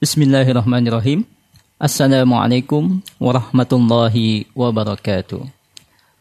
[0.00, 1.28] Bismillahirrahmanirrahim.
[1.76, 5.44] Assalamualaikum warahmatullahi wabarakatuh.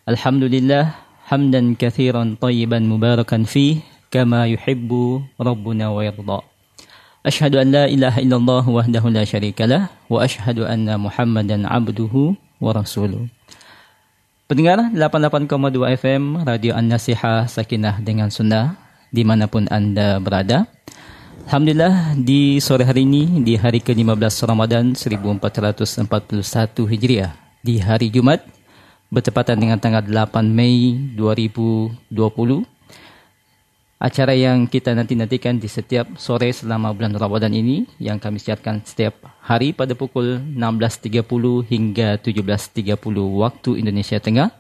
[0.04, 1.00] Alhamdulillah
[1.32, 3.80] hamdan kathiran tayyiban mubarakan fih
[4.12, 6.44] kama yuhibbu rabbuna wa yarda.
[7.24, 13.32] Ashhadu an la ilaha illallah wahdahu la syarikalah wa ashhadu anna Muhammadan abduhu wa rasuluh.
[14.52, 18.76] Pendengar 88,2 FM Radio An-Nasihah Sakinah dengan Sunnah
[19.08, 20.68] di mana pun Anda berada.
[21.50, 26.46] Alhamdulillah di sore hari ini di hari ke-15 Ramadan 1441
[26.86, 27.34] Hijriah
[27.66, 28.46] di hari Jumat
[29.10, 32.06] bertepatan dengan tanggal 8 Mei 2020
[33.98, 39.18] acara yang kita nanti-nantikan di setiap sore selama bulan Ramadan ini yang kami siarkan setiap
[39.42, 41.26] hari pada pukul 16.30
[41.66, 42.94] hingga 17.30
[43.42, 44.54] waktu Indonesia Tengah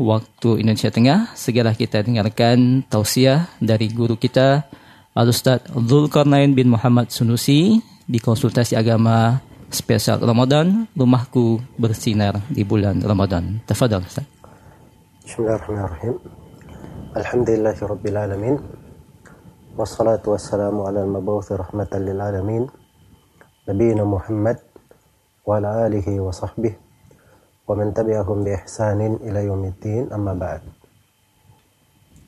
[0.00, 1.36] waktu Indonesia Tengah.
[1.36, 4.64] Segera kita dengarkan tausiah dari guru kita
[5.12, 12.98] Al Ustaz Zulkarnain bin Muhammad Sunusi di konsultasi agama spesial Ramadan, rumahku bersinar di bulan
[13.00, 13.62] Ramadan.
[13.64, 14.26] Tafadhal Ustaz.
[15.24, 16.14] Bismillahirrahmanirrahim.
[17.14, 18.56] Alhamdulillahi rabbil alamin.
[19.78, 22.66] Wassalatu wassalamu ala al-mabawthi rahmatan lil alamin.
[23.70, 24.58] Nabiina Muhammad
[25.46, 26.90] wa ala alihi wa sahbihi
[27.70, 30.66] wa man tabi'ahum bi ihsanin ila yaumiddin amma ba'd.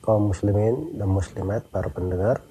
[0.02, 2.42] Kaum muslimin dan muslimat, para pendengar,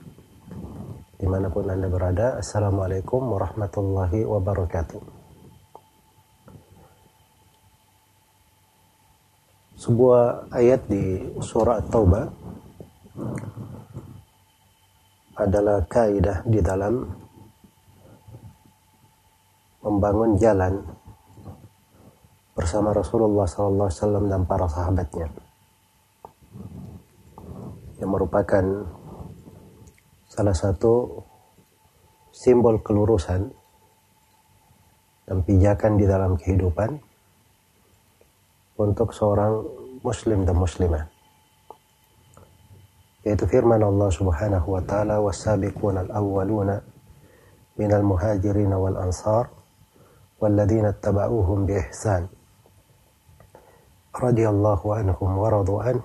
[1.21, 2.41] di mana pun Anda berada.
[2.41, 4.97] Assalamualaikum warahmatullahi wabarakatuh.
[9.77, 12.25] Sebuah ayat di surah At-Taubah
[15.37, 17.05] adalah kaidah di dalam
[19.85, 20.81] membangun jalan
[22.57, 25.29] bersama Rasulullah SAW dan para sahabatnya
[28.01, 28.65] yang merupakan
[30.31, 31.19] salah satu
[32.31, 33.51] simbol kelurusan
[35.27, 36.95] dan pijakan di dalam kehidupan
[38.79, 39.59] untuk seorang
[39.99, 41.03] muslim dan muslimah
[43.27, 46.79] yaitu firman Allah Subhanahu wa taala wassabiqun al-awwaluna
[47.75, 49.51] minal muhajirin wal ansar
[50.41, 52.25] walladzina ittaba'uuhum bi ihsan.
[54.11, 56.01] Radhiyallahu anhum waradu radu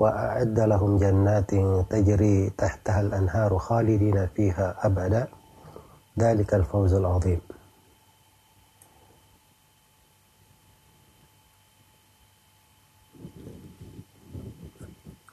[0.00, 1.50] وأعد لهم جنات
[1.90, 5.28] تجري تحتها الأنهار خالدين فيها أبدا
[6.18, 7.40] ذلك الفوز العظيم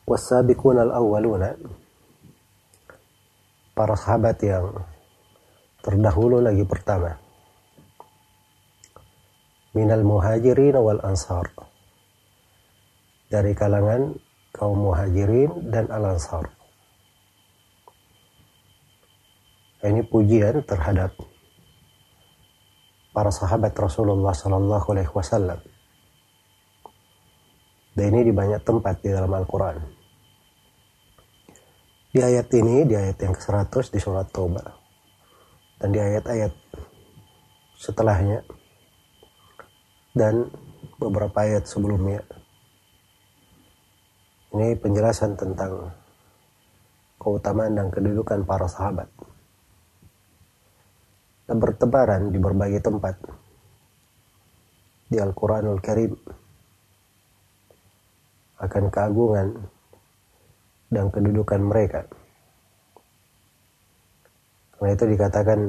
[0.07, 1.43] والسابقون الأولون
[3.77, 4.73] para sahabat yang
[5.85, 7.13] terdahulu lagi pertama
[9.77, 11.45] minal muhajirin wal ansar
[13.29, 14.17] dari kalangan
[14.52, 16.52] kaum muhajirin dan al-ansar.
[19.82, 21.16] Ini pujian terhadap
[23.10, 25.58] para sahabat Rasulullah Sallallahu Alaihi Wasallam.
[27.92, 29.76] Dan ini di banyak tempat di dalam Al-Quran.
[32.12, 34.64] Di ayat ini, di ayat yang ke-100 di surat Taubah.
[35.80, 36.52] Dan di ayat-ayat
[37.76, 38.44] setelahnya.
[40.12, 40.48] Dan
[40.96, 42.24] beberapa ayat sebelumnya
[44.52, 45.96] ini penjelasan tentang
[47.16, 49.08] keutamaan dan kedudukan para sahabat.
[51.48, 53.16] Dan bertebaran di berbagai tempat.
[55.08, 56.12] Di Al-Quranul Karim.
[58.60, 59.56] Akan keagungan
[60.92, 62.06] dan kedudukan mereka.
[64.76, 65.60] Karena itu dikatakan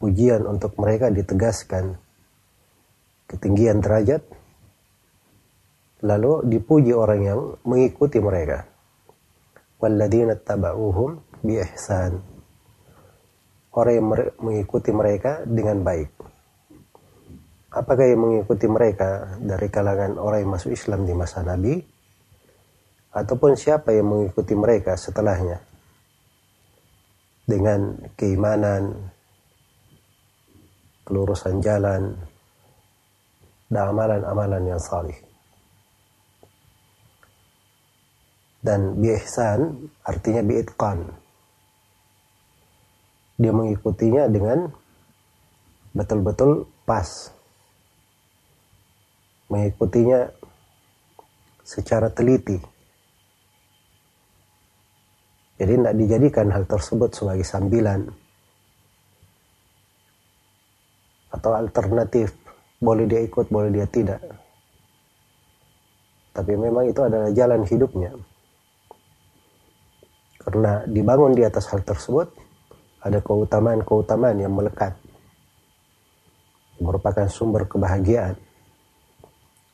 [0.00, 1.98] pujian untuk mereka ditegaskan
[3.28, 4.37] ketinggian derajat
[6.02, 8.66] lalu dipuji orang yang mengikuti mereka.
[9.78, 12.38] Walladzina taba'uhum bi ihsan
[13.78, 14.06] orang yang
[14.42, 16.10] mengikuti mereka dengan baik.
[17.68, 21.78] Apakah yang mengikuti mereka dari kalangan orang yang masuk Islam di masa Nabi?
[23.14, 25.62] Ataupun siapa yang mengikuti mereka setelahnya?
[27.48, 29.12] Dengan keimanan
[31.06, 32.12] kelurusan jalan
[33.72, 35.27] dan amalan-amalan yang salih
[38.64, 41.06] dan biihsan artinya biitqan
[43.38, 44.66] dia mengikutinya dengan
[45.94, 47.30] betul-betul pas
[49.48, 50.28] mengikutinya
[51.64, 52.58] secara teliti.
[55.58, 58.06] Jadi tidak dijadikan hal tersebut sebagai sambilan
[61.34, 62.34] atau alternatif.
[62.78, 64.22] Boleh dia ikut, boleh dia tidak.
[66.30, 68.14] Tapi memang itu adalah jalan hidupnya.
[70.48, 72.32] Karena dibangun di atas hal tersebut,
[73.04, 74.96] ada keutamaan-keutamaan yang melekat.
[76.80, 78.32] Merupakan sumber kebahagiaan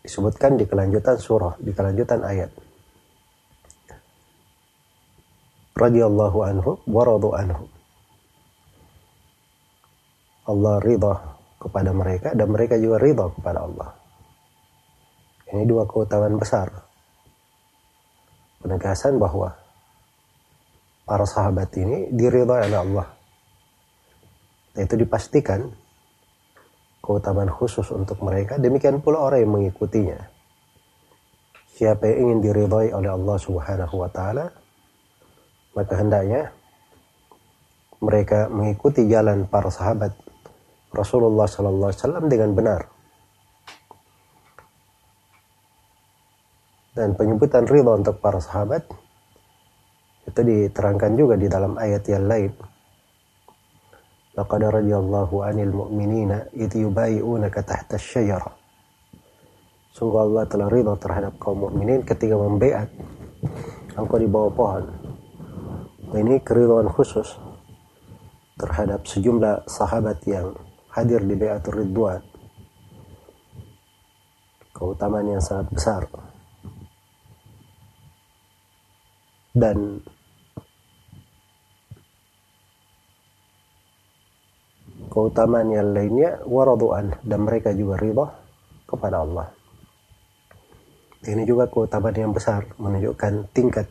[0.02, 2.50] disebutkan di kelanjutan surah, di kelanjutan ayat.
[5.78, 7.70] Radiyallahu anhu wa radu anhu.
[10.50, 13.94] Allah ridha kepada mereka dan mereka juga ridha kepada Allah.
[15.54, 16.66] Ini dua keutamaan besar.
[18.58, 19.63] Penegasan bahwa
[21.04, 23.08] para sahabat ini diridhai oleh Allah.
[24.74, 25.70] Dan itu dipastikan
[27.04, 28.56] keutamaan khusus untuk mereka.
[28.56, 30.18] Demikian pula orang yang mengikutinya.
[31.76, 34.50] Siapa yang ingin diridhai oleh Allah Subhanahu wa taala,
[35.76, 36.50] maka hendaknya
[38.00, 40.12] mereka mengikuti jalan para sahabat
[40.94, 42.80] Rasulullah sallallahu alaihi wasallam dengan benar.
[46.94, 48.86] Dan penyebutan ridha untuk para sahabat
[50.34, 52.50] itu diterangkan juga di dalam ayat yang lain
[54.34, 58.50] Laqad radiyallahu 'anil mu'minina idh yubayi'unaka tahta asy-syajarah.
[59.94, 62.90] Sungguh Allah telah ridha terhadap kaum mukminin ketika membaiat
[63.94, 64.84] engkau di bawah pohon.
[66.10, 67.38] Ini keridhaan khusus
[68.58, 70.50] terhadap sejumlah sahabat yang
[70.90, 72.18] hadir di Baiatur Ridwan.
[74.74, 76.02] Keutamaan yang sangat besar.
[79.54, 80.02] Dan
[85.14, 88.26] keutamaan yang lainnya waradu'an dan mereka juga ridha
[88.90, 89.46] kepada Allah.
[91.22, 93.86] Ini juga keutamaan yang besar menunjukkan tingkat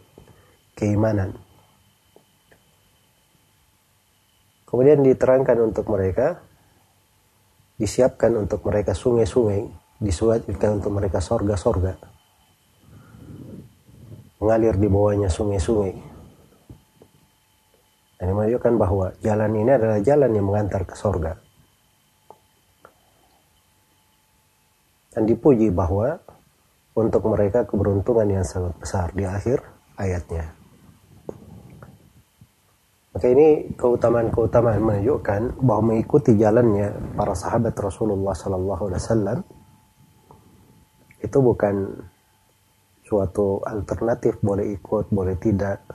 [0.76, 1.32] keimanan.
[4.68, 6.44] Kemudian diterangkan untuk mereka
[7.80, 9.72] disiapkan untuk mereka sungai-sungai,
[10.04, 11.96] disuatkan untuk mereka sorga-sorga.
[14.44, 16.13] Mengalir di bawahnya sungai-sungai
[18.24, 21.36] ini menunjukkan bahwa jalan ini adalah jalan yang mengantar ke sorga.
[25.14, 26.18] Dan dipuji bahwa
[26.98, 29.62] untuk mereka keberuntungan yang sangat besar di akhir
[29.98, 30.54] ayatnya.
[33.14, 39.40] Maka ini keutamaan-keutamaan menunjukkan bahwa mengikuti jalannya para sahabat Rasulullah Sallallahu Alaihi Wasallam
[41.22, 41.76] itu bukan
[43.06, 45.86] suatu alternatif boleh ikut boleh tidak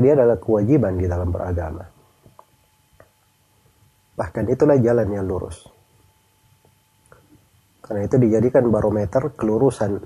[0.00, 1.84] dia adalah kewajiban di dalam beragama.
[4.18, 5.62] Bahkan itulah jalan yang lurus.
[7.78, 9.96] Karena itu dijadikan barometer kelurusan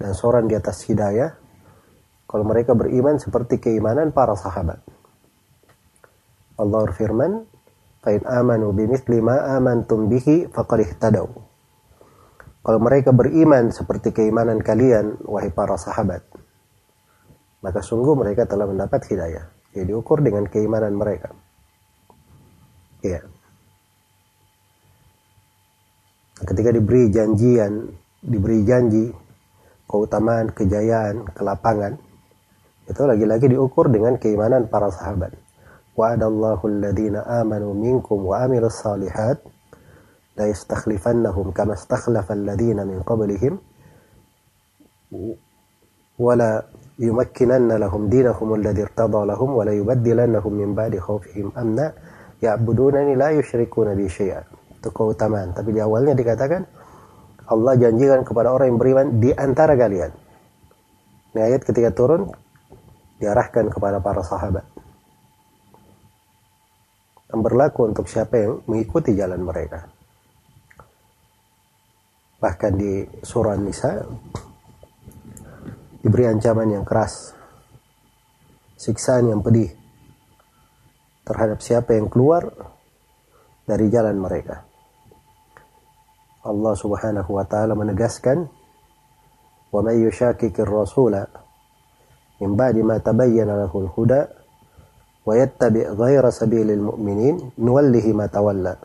[0.00, 1.36] dan soran di atas hidayah
[2.26, 4.82] kalau mereka beriman seperti keimanan para sahabat.
[6.56, 7.46] Allah berfirman,
[8.02, 11.28] "Fa'in amanu bimithli ma amantum bihi faqad ihtadaw."
[12.66, 16.26] Kalau mereka beriman seperti keimanan kalian wahai para sahabat,
[17.66, 19.50] maka sungguh mereka telah mendapat hidayah.
[19.74, 21.34] Jadi diukur dengan keimanan mereka.
[23.02, 23.26] Ya.
[26.46, 27.90] Ketika diberi janjian,
[28.22, 29.10] diberi janji,
[29.90, 31.98] keutamaan, kejayaan, kelapangan,
[32.86, 35.34] itu lagi-lagi diukur dengan keimanan para sahabat.
[35.98, 39.42] Wa'adallahu alladhina amanu minkum wa amilus salihat
[40.38, 43.58] la yastakhlifannahum kama istakhlafa alladhina min qablihim
[46.20, 46.68] wala
[46.99, 51.93] يمكنن لهم دينهم الذي ارتضى لهم ولا يبدلنهم من بعد خوفهم أمنا
[52.43, 54.43] يعبدونني لا يشركون بي شيئا
[54.81, 56.65] itu keutamaan tapi di awalnya dikatakan
[57.53, 60.09] Allah janjikan kepada orang yang beriman di antara kalian
[61.37, 62.33] ini ayat ketika turun
[63.21, 64.65] diarahkan kepada para sahabat
[67.31, 69.87] yang berlaku untuk siapa yang mengikuti jalan mereka.
[72.43, 74.03] Bahkan di surah Nisa
[76.06, 77.34] diberi ancaman yang keras,
[78.78, 79.74] siksaan yang pedih
[81.26, 82.46] terhadap siapa yang keluar
[83.66, 84.62] dari jalan mereka.
[86.46, 88.46] Allah Subhanahu wa taala menegaskan,
[89.74, 91.26] "Wa may yushakkikir rasula
[92.38, 94.30] min ba'di ma tabayyana lahul huda
[95.26, 98.78] wa yattabi' ghayra sabilil mu'minin nuwallihi ma tawalla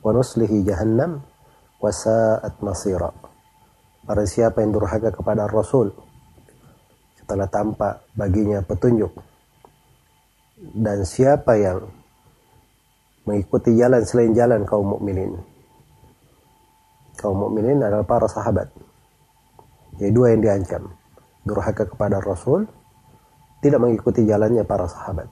[0.00, 1.20] wa nuslihi jahannam
[1.76, 3.12] wa sa'at masira."
[4.08, 5.92] Barang siapa yang durhaka kepada Rasul
[7.22, 9.14] setelah tampak baginya petunjuk
[10.62, 11.82] dan siapa yang
[13.26, 15.34] mengikuti jalan selain jalan kaum mukminin.
[17.18, 18.70] Kaum mukminin adalah para sahabat.
[19.98, 20.90] Jadi dua yang diancam.
[21.42, 22.66] Durhaka kepada Rasul,
[23.58, 25.28] tidak mengikuti jalannya para sahabat.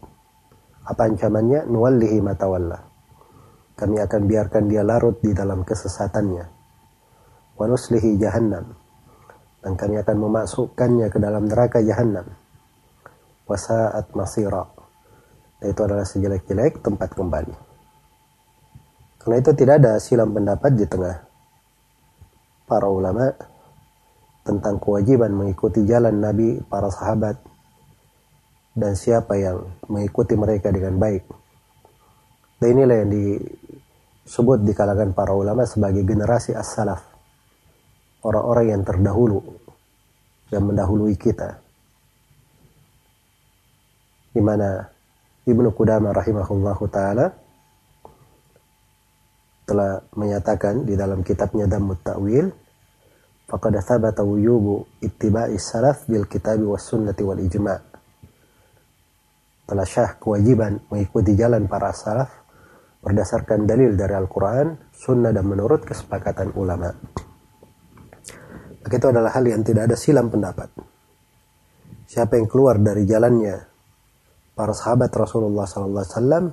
[0.87, 1.71] Apa ancamannya?
[1.71, 2.79] Nuwallihi matawalla.
[3.79, 6.45] Kami akan biarkan dia larut di dalam kesesatannya.
[7.57, 8.75] Wa nuslihi jahannam.
[9.61, 12.27] Dan kami akan memasukkannya ke dalam neraka jahannam.
[13.45, 14.65] Wasa'at masira.
[15.61, 17.55] Itu adalah sejelek-jelek tempat kembali.
[19.21, 21.29] Karena itu tidak ada silam pendapat di tengah
[22.65, 23.29] para ulama
[24.47, 27.37] tentang kewajiban mengikuti jalan Nabi, para sahabat,
[28.73, 31.27] dan siapa yang mengikuti mereka dengan baik.
[32.57, 37.10] Dan inilah yang disebut di kalangan para ulama sebagai generasi as-salaf.
[38.21, 39.41] Orang-orang yang terdahulu,
[40.53, 41.57] yang mendahului kita.
[44.31, 44.85] Di mana
[45.49, 47.33] Ibnu Qudamah rahimahullahu taala
[49.65, 52.47] telah menyatakan di dalam kitabnya Dammut Ta'wil
[53.47, 57.79] faqad thabata wuyubu ittiba'i salaf bil kitabi was sunnati wal ijma'
[59.71, 62.41] telah syah kewajiban mengikuti jalan para salaf
[63.01, 66.93] berdasarkan dalil dari Al-Quran, sunnah dan menurut kesepakatan ulama.
[68.81, 70.73] Maka itu adalah hal yang tidak ada silam pendapat.
[72.11, 73.57] Siapa yang keluar dari jalannya
[74.57, 76.51] para sahabat Rasulullah SAW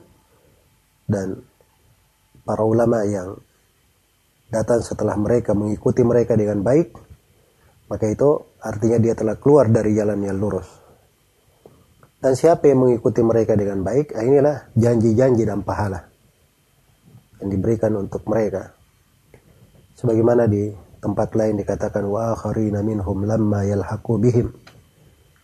[1.08, 1.28] dan
[2.44, 3.36] para ulama yang
[4.48, 6.96] datang setelah mereka mengikuti mereka dengan baik,
[7.92, 10.68] maka itu artinya dia telah keluar dari jalan yang lurus.
[12.18, 16.02] Dan siapa yang mengikuti mereka dengan baik, ah, inilah janji-janji dan pahala
[17.44, 18.74] yang diberikan untuk mereka.
[19.94, 24.53] Sebagaimana di tempat lain dikatakan wa akharina minhum lamma yalhaqu bihim.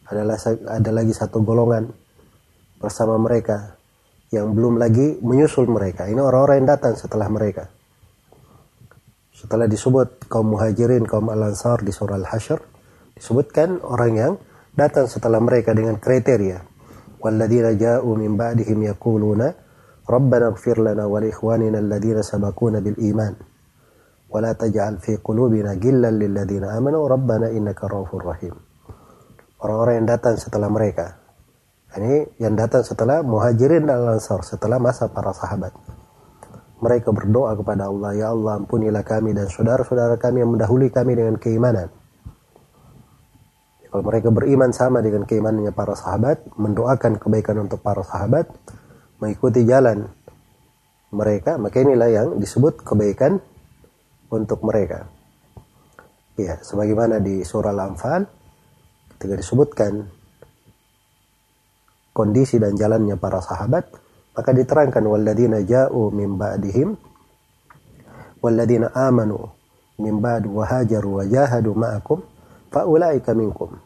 [0.08, 0.40] Adalah
[0.72, 1.90] ada lagi satu golongan
[2.80, 3.76] bersama mereka
[4.32, 6.08] yang belum lagi menyusul mereka.
[6.08, 7.68] Ini orang-orang yang datang setelah mereka.
[9.32, 12.58] Setelah disebut kaum muhajirin, kaum al-ansar di surah al-hasyr,
[13.14, 14.32] disebutkan orang yang
[14.74, 16.58] datang setelah mereka dengan kriteria.
[17.18, 19.42] وَالَّذِينَ جَاءُوا مِنْ بَعْدِهِمْ يَقُولُونَ
[20.06, 23.34] رَبَّنَا اغْفِرْ لَنَا وَلِإِخْوَانِنَا الَّذِينَ سَبَقُونَ بِالْإِيمَانِ
[24.32, 28.54] وَلَا تَجْعَلْ فِي قُلُوبِنَا غِلًّا لِلَّذِينَ آمَنُوا رَبَّنَا إِنَّكَ رَءُوفٌ رَحِيمٌ
[29.64, 31.28] Orang-orang yang datang setelah mereka
[31.96, 35.72] ini yang datang setelah muhajirin dan ansar, setelah masa para sahabat.
[36.84, 41.40] Mereka berdoa kepada Allah, Ya Allah ampunilah kami dan saudara-saudara kami yang mendahului kami dengan
[41.40, 41.88] keimanan.
[43.88, 48.52] Kalau mereka beriman sama dengan keimanannya para sahabat, mendoakan kebaikan untuk para sahabat,
[49.16, 50.12] mengikuti jalan
[51.08, 53.40] mereka, maka inilah yang disebut kebaikan
[54.33, 55.05] untuk mereka.
[56.33, 58.25] Ya, sebagaimana di surah Al-Anfal
[59.15, 60.09] ketika disebutkan
[62.09, 63.85] kondisi dan jalannya para sahabat,
[64.33, 66.97] maka diterangkan walladzina ja'u min ba'dihim
[68.41, 69.47] walladzina amanu
[70.01, 72.19] min ba'd wa hajaru wa jahadu ma'akum
[72.73, 73.77] faulaika minkum.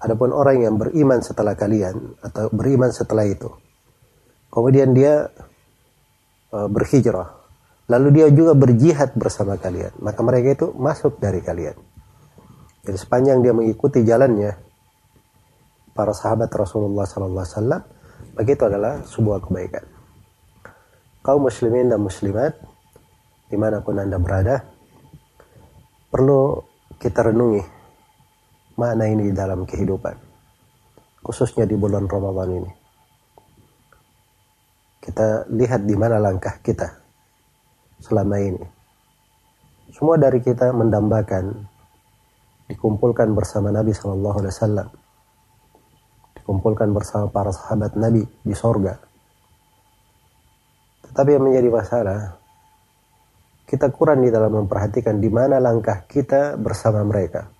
[0.00, 3.48] Adapun orang yang beriman setelah kalian atau beriman setelah itu.
[4.52, 5.28] Kemudian dia
[6.52, 7.45] uh, berhijrah.
[7.86, 9.94] Lalu dia juga berjihad bersama kalian.
[10.02, 11.78] Maka mereka itu masuk dari kalian.
[12.82, 14.58] Jadi sepanjang dia mengikuti jalannya
[15.94, 17.82] para sahabat Rasulullah Alaihi Wasallam,
[18.34, 19.86] begitu adalah sebuah kebaikan.
[21.22, 22.54] Kaum muslimin dan muslimat,
[23.50, 24.62] di mana pun anda berada,
[26.10, 26.62] perlu
[27.02, 27.62] kita renungi
[28.78, 30.14] makna ini dalam kehidupan,
[31.26, 32.72] khususnya di bulan Ramadan ini.
[35.02, 37.05] Kita lihat di mana langkah kita
[38.06, 38.64] selama ini.
[39.90, 41.66] Semua dari kita mendambakan
[42.70, 44.88] dikumpulkan bersama Nabi Shallallahu Alaihi Wasallam
[46.46, 48.94] dikumpulkan bersama para sahabat Nabi di sorga.
[51.10, 52.38] Tetapi yang menjadi masalah,
[53.66, 57.50] kita kurang di dalam memperhatikan di mana langkah kita bersama mereka.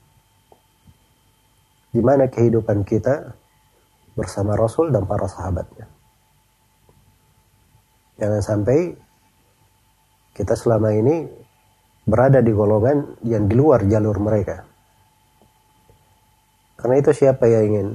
[1.90, 3.34] Di mana kehidupan kita
[4.14, 5.90] bersama Rasul dan para sahabatnya.
[8.22, 8.94] Jangan sampai
[10.36, 11.24] kita selama ini
[12.04, 14.68] berada di golongan yang di luar jalur mereka.
[16.76, 17.88] Karena itu siapa yang ingin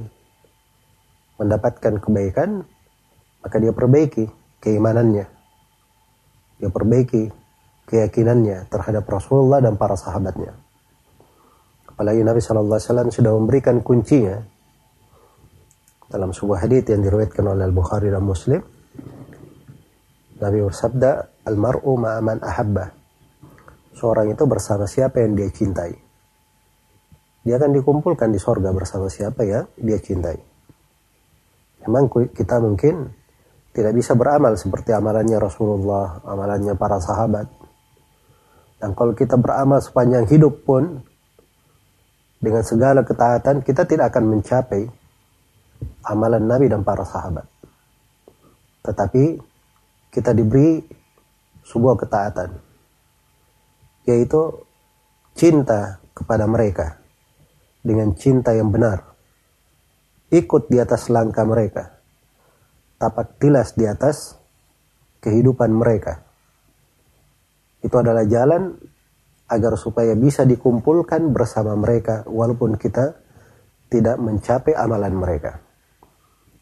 [1.38, 2.66] mendapatkan kebaikan,
[3.46, 4.26] maka dia perbaiki
[4.58, 5.26] keimanannya.
[6.58, 7.30] Dia perbaiki
[7.86, 10.58] keyakinannya terhadap Rasulullah dan para sahabatnya.
[11.86, 14.42] Apalagi Nabi Shallallahu Alaihi Wasallam sudah memberikan kuncinya
[16.10, 18.60] dalam sebuah hadis yang diriwayatkan oleh Al Bukhari dan Muslim
[20.42, 22.86] Nabi bersabda, Almaru ma'aman ahabba.
[23.98, 25.92] Seorang itu bersama siapa yang dia cintai.
[27.42, 30.38] Dia akan dikumpulkan di sorga bersama siapa yang dia cintai.
[31.82, 33.10] Memang kita mungkin
[33.74, 37.50] tidak bisa beramal seperti amalannya Rasulullah, amalannya para sahabat.
[38.78, 41.02] Dan kalau kita beramal sepanjang hidup pun,
[42.42, 44.82] dengan segala ketaatan, kita tidak akan mencapai
[46.06, 47.46] amalan Nabi dan para sahabat.
[48.82, 49.38] Tetapi
[50.10, 50.82] kita diberi
[51.66, 52.50] sebuah ketaatan
[54.06, 54.66] yaitu
[55.38, 56.98] cinta kepada mereka
[57.82, 59.14] dengan cinta yang benar.
[60.32, 62.02] Ikut di atas langkah mereka
[63.02, 64.38] tapak tilas di atas
[65.18, 66.22] kehidupan mereka.
[67.82, 68.78] Itu adalah jalan
[69.50, 73.18] agar supaya bisa dikumpulkan bersama mereka walaupun kita
[73.90, 75.58] tidak mencapai amalan mereka.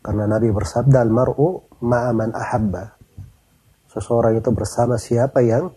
[0.00, 2.99] Karena Nabi bersabda al-mar'u ma'aman ahabba
[3.90, 5.74] seseorang itu bersama siapa yang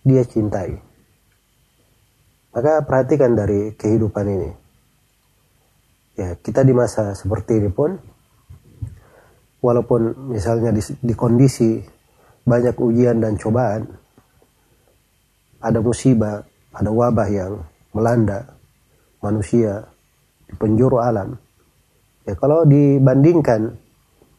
[0.00, 0.80] dia cintai.
[2.56, 4.50] Maka perhatikan dari kehidupan ini.
[6.16, 7.92] Ya, kita di masa seperti ini pun
[9.60, 11.76] walaupun misalnya di, di kondisi
[12.48, 13.84] banyak ujian dan cobaan,
[15.60, 16.40] ada musibah,
[16.72, 17.60] ada wabah yang
[17.92, 18.56] melanda
[19.20, 19.84] manusia
[20.48, 21.36] di penjuru alam.
[22.24, 23.76] Ya kalau dibandingkan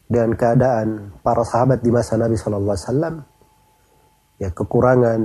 [0.08, 3.20] dengan keadaan para sahabat di masa Nabi Wasallam
[4.40, 5.20] ya kekurangan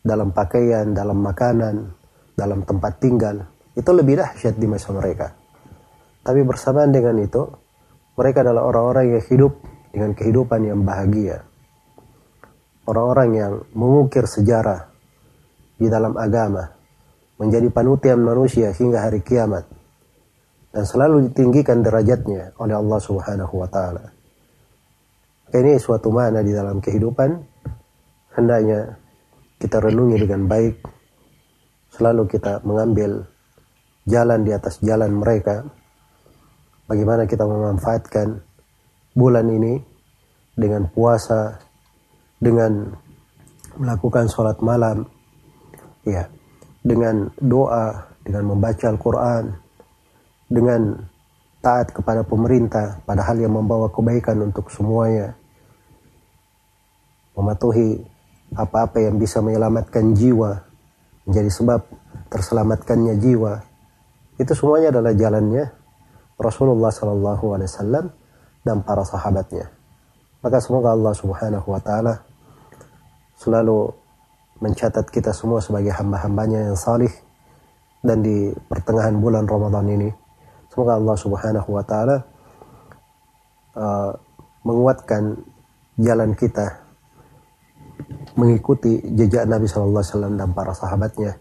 [0.00, 1.92] dalam pakaian, dalam makanan,
[2.32, 3.44] dalam tempat tinggal
[3.76, 5.36] itu lebih dahsyat di masa mereka.
[6.24, 7.46] Tapi bersamaan dengan itu
[8.18, 9.52] mereka adalah orang-orang yang hidup
[9.92, 11.44] dengan kehidupan yang bahagia.
[12.88, 14.88] Orang-orang yang mengukir sejarah
[15.76, 16.72] di dalam agama,
[17.38, 19.77] menjadi panutan manusia hingga hari kiamat
[20.72, 24.04] dan selalu ditinggikan derajatnya oleh Allah Subhanahu wa taala.
[25.48, 27.30] Ini suatu mana di dalam kehidupan
[28.36, 29.00] hendaknya
[29.56, 30.76] kita renungi dengan baik.
[31.88, 33.24] Selalu kita mengambil
[34.04, 35.64] jalan di atas jalan mereka.
[36.88, 38.40] Bagaimana kita memanfaatkan
[39.12, 39.76] bulan ini
[40.56, 41.58] dengan puasa,
[42.40, 42.92] dengan
[43.76, 45.04] melakukan sholat malam,
[46.06, 46.28] ya,
[46.80, 49.67] dengan doa, dengan membaca Al-Quran,
[50.48, 50.96] dengan
[51.60, 55.36] taat kepada pemerintah pada hal yang membawa kebaikan untuk semuanya.
[57.36, 58.02] Mematuhi
[58.56, 60.64] apa-apa yang bisa menyelamatkan jiwa
[61.28, 61.80] menjadi sebab
[62.32, 63.62] terselamatkannya jiwa.
[64.40, 65.64] Itu semuanya adalah jalannya
[66.40, 68.06] Rasulullah Sallallahu Alaihi Wasallam
[68.64, 69.68] dan para sahabatnya.
[70.40, 72.14] Maka semoga Allah Subhanahu Wa Taala
[73.36, 73.92] selalu
[74.58, 77.10] mencatat kita semua sebagai hamba-hambanya yang salih
[78.02, 80.10] dan di pertengahan bulan Ramadan ini
[80.78, 82.22] Semoga Allah Subhanahu wa taala
[83.74, 84.14] uh,
[84.62, 85.34] menguatkan
[85.98, 86.86] jalan kita
[88.38, 91.34] mengikuti jejak Nabi sallallahu alaihi wasallam dan para sahabatnya.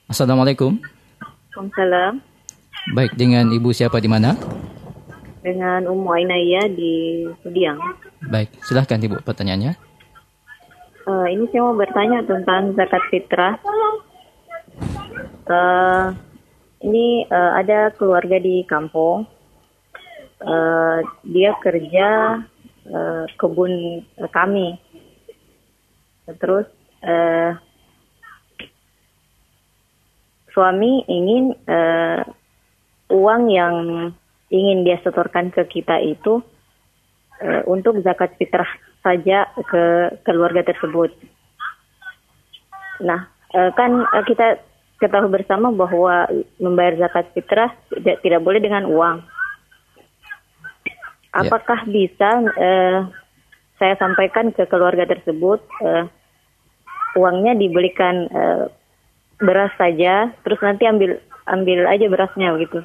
[0.09, 0.81] Assalamualaikum.
[1.59, 2.23] Waalaikumsalam.
[2.95, 4.31] Baik, dengan Ibu siapa di mana?
[5.43, 7.75] Dengan Ummu Ainaya di Sudiang.
[8.23, 9.75] Baik, silahkan Ibu pertanyaannya.
[11.03, 13.59] Uh, ini saya mau bertanya tentang zakat fitrah.
[15.51, 16.15] Uh,
[16.79, 19.27] ini uh, ada keluarga di kampung.
[20.39, 22.39] Uh, dia kerja
[22.87, 24.79] uh, kebun uh, kami.
[26.39, 26.71] Terus
[27.03, 27.51] uh,
[30.53, 32.21] suami ingin uh,
[33.09, 33.75] uang yang
[34.49, 36.41] ingin dia setorkan ke kita itu
[37.41, 38.67] uh, untuk zakat fitrah
[39.01, 39.83] saja ke
[40.25, 41.13] keluarga tersebut.
[43.05, 44.59] Nah, uh, kan uh, kita
[44.99, 46.27] ketahui bersama bahwa
[46.59, 49.23] membayar zakat fitrah tidak, tidak boleh dengan uang.
[50.83, 51.45] Ya.
[51.45, 51.91] Apakah yeah.
[51.93, 52.99] bisa uh,
[53.79, 56.03] saya sampaikan ke keluarga tersebut uh,
[57.15, 58.67] uangnya dibelikan uh,
[59.39, 62.83] beras saja, terus nanti ambil ambil aja berasnya begitu.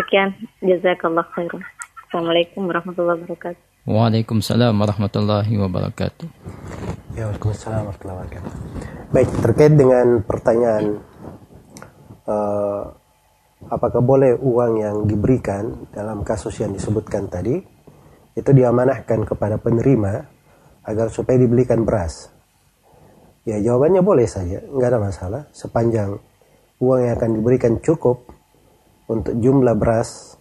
[0.00, 1.62] Sekian, jazakallah khairan.
[2.08, 3.62] Assalamualaikum warahmatullahi wabarakatuh.
[3.88, 6.26] Waalaikumsalam warahmatullahi wabarakatuh.
[7.14, 8.52] Ya, Waalaikumsalam warahmatullahi wabarakatuh.
[9.12, 10.84] Baik, terkait dengan pertanyaan
[12.24, 12.82] uh,
[13.68, 17.58] apakah boleh uang yang diberikan dalam kasus yang disebutkan tadi
[18.38, 20.24] itu diamanahkan kepada penerima
[20.86, 22.30] agar supaya dibelikan beras
[23.48, 25.42] Ya jawabannya boleh saja, nggak ada masalah.
[25.56, 26.20] Sepanjang
[26.84, 28.28] uang yang akan diberikan cukup
[29.08, 30.36] untuk jumlah beras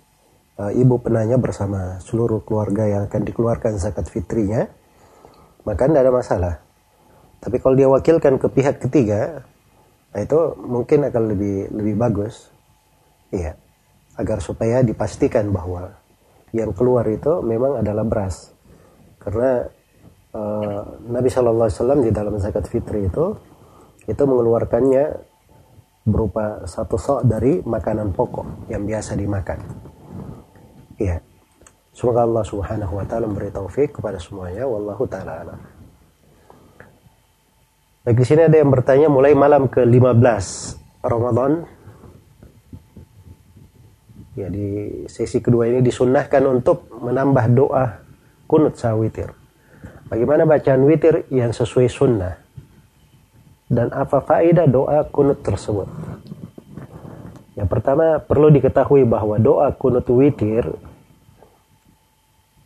[0.59, 4.67] uh, ibu penanya bersama seluruh keluarga yang akan dikeluarkan zakat fitrinya,
[5.63, 6.53] maka tidak ada masalah.
[7.39, 9.47] Tapi kalau dia wakilkan ke pihak ketiga,
[10.11, 12.51] nah itu mungkin akan lebih lebih bagus,
[13.31, 13.55] iya,
[14.19, 15.95] agar supaya dipastikan bahwa
[16.51, 18.51] yang keluar itu memang adalah beras,
[19.23, 19.71] karena
[20.37, 23.33] uh, Nabi Shallallahu Alaihi Wasallam di dalam zakat fitri itu
[24.05, 25.17] itu mengeluarkannya
[26.05, 29.59] berupa satu sok dari makanan pokok yang biasa dimakan.
[31.01, 31.19] Iya.
[31.91, 35.57] Semoga Allah Subhanahu wa taala memberi taufik kepada semuanya wallahu taala
[38.07, 40.45] di sini ada yang bertanya mulai malam ke-15
[41.03, 41.67] Ramadan
[44.37, 47.99] ya di sesi kedua ini disunnahkan untuk menambah doa
[48.47, 49.33] kunut sawitir.
[50.07, 52.39] Bagaimana bacaan witir yang sesuai sunnah?
[53.67, 55.87] Dan apa faedah doa kunut tersebut?
[57.59, 60.63] Yang pertama perlu diketahui bahwa doa kunut witir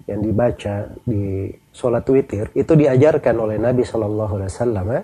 [0.06, 5.04] yang dibaca di sholat witir itu diajarkan oleh Nabi Shallallahu Alaihi Wasallam eh,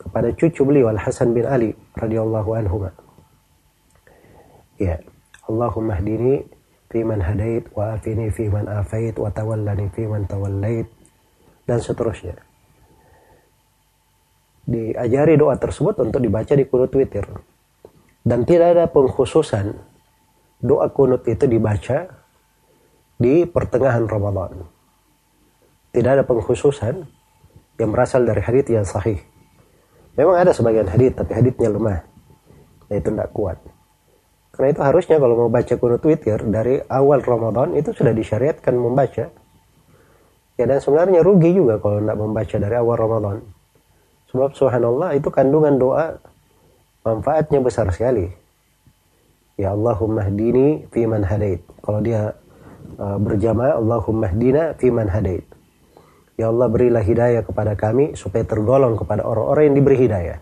[0.00, 2.88] kepada cucu beliau Al Hasan bin Ali radhiyallahu anhu.
[4.80, 4.98] Ya,
[5.46, 6.42] Allahumma hdini
[6.90, 10.88] fi man hadait wa afini fi man afait wa tawallani fi man tawallait
[11.64, 12.36] dan seterusnya.
[14.64, 17.28] Diajari doa tersebut untuk dibaca di kunut witir.
[18.24, 19.76] Dan tidak ada pengkhususan
[20.64, 22.08] doa kunut itu dibaca
[23.20, 24.64] di pertengahan Ramadan.
[25.92, 27.04] Tidak ada pengkhususan
[27.76, 29.20] yang berasal dari hadits yang sahih.
[30.16, 32.00] Memang ada sebagian hadits, tapi haditsnya lemah.
[32.88, 33.58] Itu tidak kuat.
[34.54, 39.34] Karena itu harusnya kalau mau baca kunut witir dari awal Ramadan itu sudah disyariatkan membaca
[40.54, 43.36] Ya dan sebenarnya rugi juga kalau tidak membaca dari awal Ramadan.
[44.30, 46.18] Sebab subhanallah itu kandungan doa
[47.02, 48.30] manfaatnya besar sekali.
[49.58, 51.62] Ya Allahumma hdini fi man hadait.
[51.82, 52.34] Kalau dia
[52.98, 55.42] uh, berjamaah Allahumma hdina fi man hadait.
[56.34, 60.38] Ya Allah berilah hidayah kepada kami supaya tergolong kepada orang-orang yang diberi hidayah.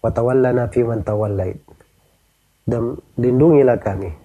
[0.00, 1.60] Wa tawallana fi man tawallait.
[2.64, 4.23] Dan lindungilah kami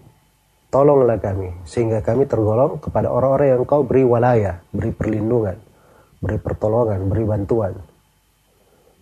[0.70, 5.58] tolonglah kami sehingga kami tergolong kepada orang-orang yang kau beri walaya, beri perlindungan,
[6.22, 7.74] beri pertolongan, beri bantuan.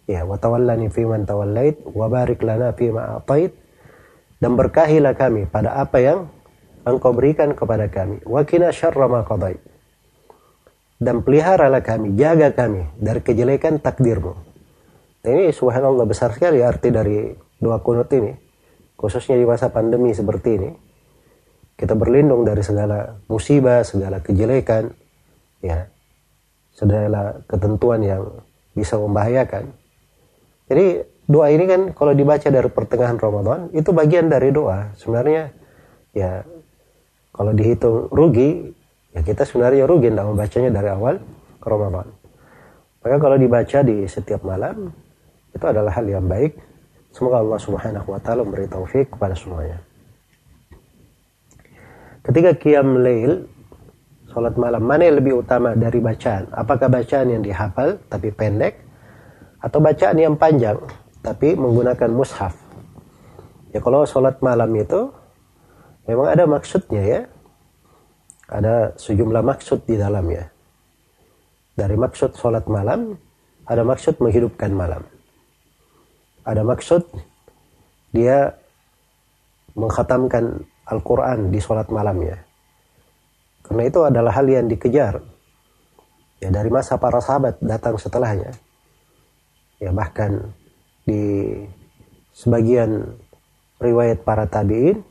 [0.07, 3.51] Ya, wa tawallani fi man tawallait wa barik lana fi ma atait
[4.39, 6.19] dan berkahilah kami pada apa yang
[6.87, 8.23] engkau berikan kepada kami.
[8.23, 9.59] Wa kina syarra ma qadait.
[10.97, 14.33] Dan peliharalah kami, jaga kami dari kejelekan takdirmu.
[15.27, 18.33] Ini subhanallah besar sekali arti dari doa kunut ini.
[18.97, 20.86] Khususnya di masa pandemi seperti ini
[21.77, 24.89] kita berlindung dari segala musibah, segala kejelekan,
[25.61, 25.85] ya,
[26.73, 28.23] segala ketentuan yang
[28.73, 29.69] bisa membahayakan.
[30.69, 34.93] Jadi doa ini kan kalau dibaca dari pertengahan Ramadan itu bagian dari doa.
[34.97, 35.53] Sebenarnya
[36.17, 36.41] ya
[37.33, 38.73] kalau dihitung rugi
[39.13, 41.15] ya kita sebenarnya rugi tidak membacanya dari awal
[41.57, 42.07] ke Ramadan.
[43.01, 44.91] Maka kalau dibaca di setiap malam
[45.55, 46.57] itu adalah hal yang baik.
[47.15, 49.86] Semoga Allah Subhanahu wa taala memberi taufik kepada semuanya.
[52.27, 53.47] Ketika qiyam lail,
[54.27, 56.51] sholat malam, mana yang lebih utama dari bacaan?
[56.51, 58.83] Apakah bacaan yang dihafal tapi pendek?
[59.63, 60.75] Atau bacaan yang panjang
[61.23, 62.51] tapi menggunakan mushaf?
[63.71, 65.07] Ya kalau sholat malam itu
[66.03, 67.21] memang ada maksudnya ya.
[68.51, 70.51] Ada sejumlah maksud di dalamnya.
[71.79, 73.15] Dari maksud sholat malam,
[73.63, 75.03] ada maksud menghidupkan malam.
[76.43, 77.07] Ada maksud
[78.11, 78.51] dia
[79.79, 82.39] mengkhatamkan Al-Quran di sholat malamnya.
[83.67, 85.19] Karena itu adalah hal yang dikejar.
[86.39, 88.55] Ya dari masa para sahabat datang setelahnya.
[89.77, 90.55] Ya bahkan
[91.03, 91.51] di
[92.31, 93.17] sebagian
[93.81, 95.01] riwayat para tabi'in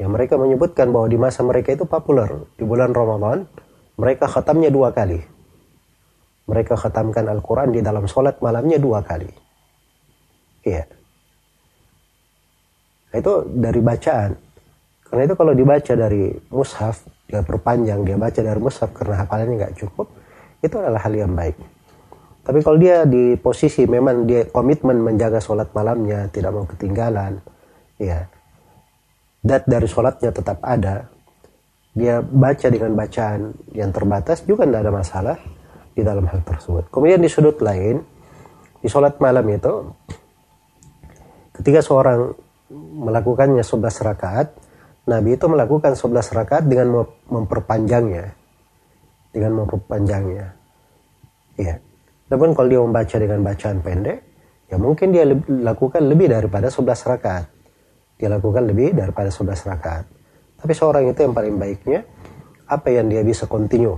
[0.00, 3.44] ya mereka menyebutkan bahwa di masa mereka itu populer di bulan Ramadan
[4.00, 5.20] mereka khatamnya dua kali
[6.48, 9.28] mereka khatamkan Al-Quran di dalam sholat malamnya dua kali
[13.12, 14.32] nah, itu dari bacaan
[15.10, 19.74] karena itu kalau dibaca dari mushaf dia perpanjang dia baca dari mushaf karena hafalannya nggak
[19.82, 20.06] cukup
[20.62, 21.58] itu adalah hal yang baik.
[22.40, 27.42] Tapi kalau dia di posisi memang dia komitmen menjaga sholat malamnya tidak mau ketinggalan
[28.00, 28.30] ya
[29.44, 31.10] dat dari sholatnya tetap ada
[31.90, 35.36] dia baca dengan bacaan yang terbatas juga tidak ada masalah
[35.90, 36.86] di dalam hal tersebut.
[36.88, 37.98] Kemudian di sudut lain
[38.80, 39.90] di sholat malam itu
[41.60, 42.32] ketika seorang
[42.70, 44.48] melakukannya 11 rakaat
[45.10, 48.30] Nabi itu melakukan 11 rakaat dengan memperpanjangnya
[49.34, 50.46] dengan memperpanjangnya
[51.58, 51.74] ya
[52.30, 54.18] namun kalau dia membaca dengan bacaan pendek
[54.70, 55.26] ya mungkin dia
[55.66, 57.60] lakukan lebih daripada 11 rakaat
[58.20, 60.04] dia lakukan lebih daripada 11 rakaat.
[60.60, 62.04] Tapi seorang itu yang paling baiknya
[62.68, 63.96] apa yang dia bisa continue.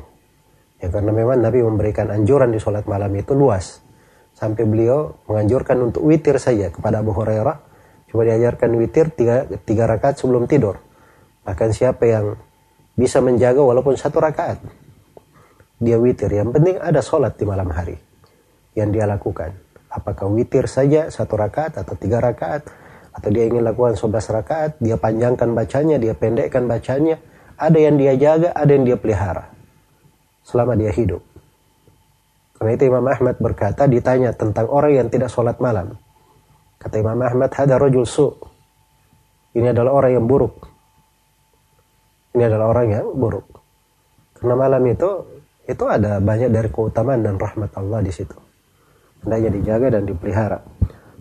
[0.78, 3.82] Ya karena memang Nabi memberikan anjuran di sholat malam itu luas.
[4.30, 7.58] Sampai beliau menganjurkan untuk witir saja kepada Abu Hurairah.
[8.14, 10.78] Cuma diajarkan witir tiga, tiga rakaat sebelum tidur.
[11.42, 12.38] Bahkan siapa yang
[12.94, 14.62] bisa menjaga walaupun satu rakaat.
[15.82, 16.30] Dia witir.
[16.30, 17.98] Yang penting ada sholat di malam hari.
[18.78, 19.50] Yang dia lakukan.
[19.92, 22.64] Apakah witir saja satu rakaat atau tiga rakaat
[23.12, 24.08] atau dia ingin lakukan 11
[24.40, 27.20] rakaat, dia panjangkan bacanya, dia pendekkan bacanya,
[27.60, 29.52] ada yang dia jaga, ada yang dia pelihara
[30.40, 31.20] selama dia hidup.
[32.56, 35.98] Karena itu Imam Ahmad berkata ditanya tentang orang yang tidak sholat malam.
[36.80, 38.32] Kata Imam Ahmad, hada rojul su.
[39.52, 40.71] Ini adalah orang yang buruk.
[42.32, 43.44] Ini adalah orang yang buruk.
[44.40, 45.10] Karena malam itu
[45.68, 48.34] itu ada banyak dari keutamaan dan rahmat Allah di situ.
[49.22, 50.58] Hendaknya dijaga dan dipelihara.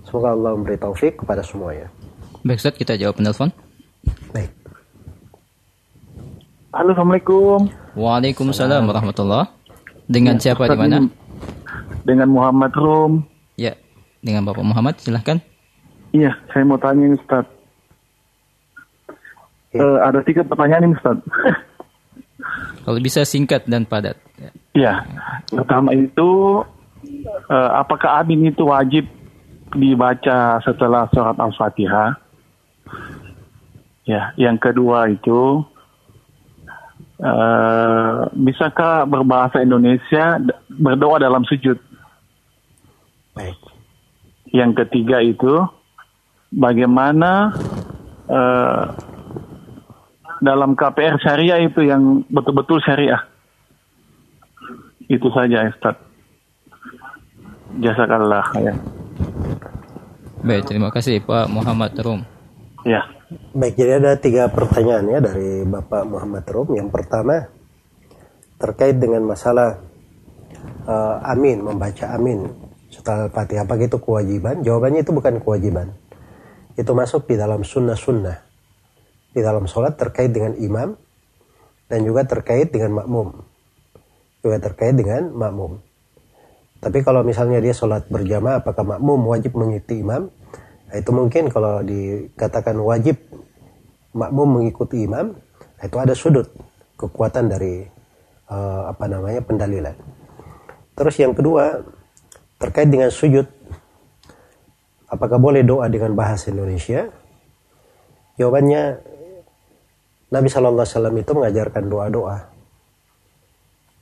[0.07, 1.93] Semoga Allah memberi taufik kepada semuanya.
[2.41, 3.53] Baik Ustaz, kita jawab penelpon.
[4.33, 4.49] Baik.
[6.73, 7.69] Halo, Assalamualaikum.
[7.93, 9.53] Waalaikumsalam warahmatullah.
[10.09, 11.05] Dengan ya, siapa di mana?
[12.01, 13.21] Dengan Muhammad Rum.
[13.59, 13.77] Ya,
[14.25, 15.37] dengan Bapak Muhammad, silahkan.
[16.15, 17.45] Iya, saya mau tanya ini Ustaz.
[19.71, 19.79] Ya.
[19.79, 21.19] Uh, ada tiga pertanyaan ini Ustaz.
[22.83, 24.17] Kalau bisa singkat dan padat.
[24.73, 25.05] Iya,
[25.51, 26.63] pertama itu
[27.47, 29.05] uh, apakah amin itu wajib
[29.75, 32.17] dibaca setelah surat Al-Fatihah.
[34.03, 35.63] Ya, yang kedua itu
[37.21, 41.77] uh, bisakah berbahasa Indonesia berdoa dalam sujud?
[43.37, 43.59] Baik.
[44.51, 45.63] Yang ketiga itu
[46.51, 47.55] bagaimana
[48.27, 48.83] uh,
[50.41, 53.21] dalam KPR syariah itu yang betul-betul syariah.
[55.05, 55.95] Itu saja, Ustaz.
[57.77, 58.73] Jazakallah ya.
[60.41, 62.25] Baik, terima kasih Pak Muhammad Rum.
[62.83, 63.05] Ya.
[63.55, 66.75] Baik, jadi ada tiga pertanyaan ya dari Bapak Muhammad Rum.
[66.75, 67.47] Yang pertama
[68.59, 69.79] terkait dengan masalah
[70.83, 72.51] uh, amin, membaca amin
[72.91, 73.63] setelah Al-Fatihah.
[73.63, 74.59] Apakah itu kewajiban?
[74.65, 75.95] Jawabannya itu bukan kewajiban.
[76.75, 78.50] Itu masuk di dalam sunnah-sunnah.
[79.31, 80.95] Di dalam sholat terkait dengan imam
[81.87, 83.43] dan juga terkait dengan makmum.
[84.43, 85.79] Juga terkait dengan makmum.
[86.81, 90.33] Tapi kalau misalnya dia sholat berjamaah, apakah makmum wajib mengikuti imam?
[90.89, 93.21] Nah, itu mungkin kalau dikatakan wajib
[94.17, 95.37] makmum mengikuti imam,
[95.77, 96.49] nah, itu ada sudut
[96.97, 97.85] kekuatan dari
[98.49, 99.93] uh, apa namanya pendalilan.
[100.97, 101.85] Terus yang kedua
[102.57, 103.45] terkait dengan sujud,
[105.05, 107.07] apakah boleh doa dengan bahasa Indonesia?
[108.41, 108.99] Jawabannya
[110.31, 112.37] Nabi Shallallahu Alaihi Wasallam itu mengajarkan doa-doa,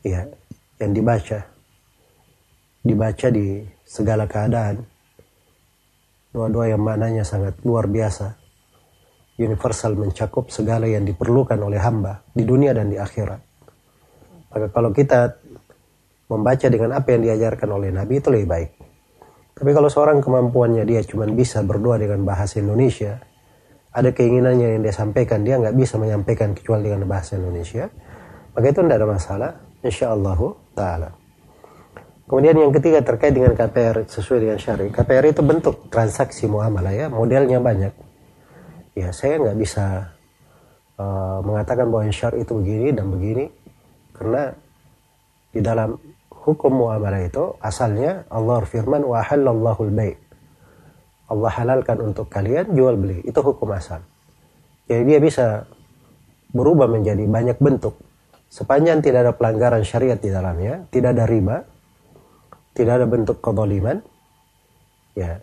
[0.06, 0.30] ya,
[0.78, 1.60] yang dibaca
[2.84, 4.82] dibaca di segala keadaan.
[6.30, 8.38] Doa-doa yang maknanya sangat luar biasa.
[9.40, 13.42] Universal mencakup segala yang diperlukan oleh hamba di dunia dan di akhirat.
[14.52, 15.40] Maka kalau kita
[16.30, 18.72] membaca dengan apa yang diajarkan oleh Nabi itu lebih baik.
[19.56, 23.20] Tapi kalau seorang kemampuannya dia cuma bisa berdoa dengan bahasa Indonesia,
[24.00, 27.92] ada keinginannya yang dia sampaikan, dia nggak bisa menyampaikan kecuali dengan bahasa Indonesia,
[28.56, 29.52] maka itu tidak ada masalah,
[29.84, 30.40] insya Allah
[30.74, 31.10] ta'ala.
[32.30, 34.94] Kemudian yang ketiga terkait dengan KPR sesuai dengan syari.
[34.94, 37.94] KPR itu bentuk transaksi muamalah ya, modelnya banyak.
[38.94, 40.14] Ya saya nggak bisa
[41.02, 43.46] uh, mengatakan bahwa syari itu begini dan begini
[44.14, 44.54] karena
[45.50, 45.98] di dalam
[46.30, 49.94] hukum muamalah itu asalnya Allah firman wa halallahu al
[51.30, 53.22] Allah halalkan untuk kalian jual beli.
[53.22, 54.02] Itu hukum asal.
[54.90, 55.70] Jadi dia bisa
[56.50, 58.02] berubah menjadi banyak bentuk.
[58.50, 61.62] Sepanjang tidak ada pelanggaran syariat di dalamnya, tidak ada riba,
[62.74, 64.02] tidak ada bentuk kedoliman,
[65.14, 65.38] ya,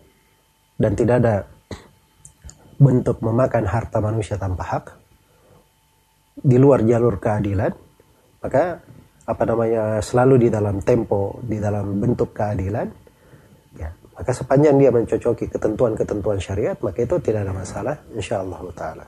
[0.75, 1.35] dan tidak ada
[2.83, 4.85] bentuk memakan harta manusia tanpa hak,
[6.43, 7.71] di luar jalur keadilan,
[8.43, 8.83] maka
[9.23, 13.06] apa namanya selalu di dalam tempo, di dalam bentuk keadilan,
[14.17, 19.05] maka sepanjang dia mencocoki ketentuan-ketentuan syariat, maka itu tidak ada masalah, insya Allah taala.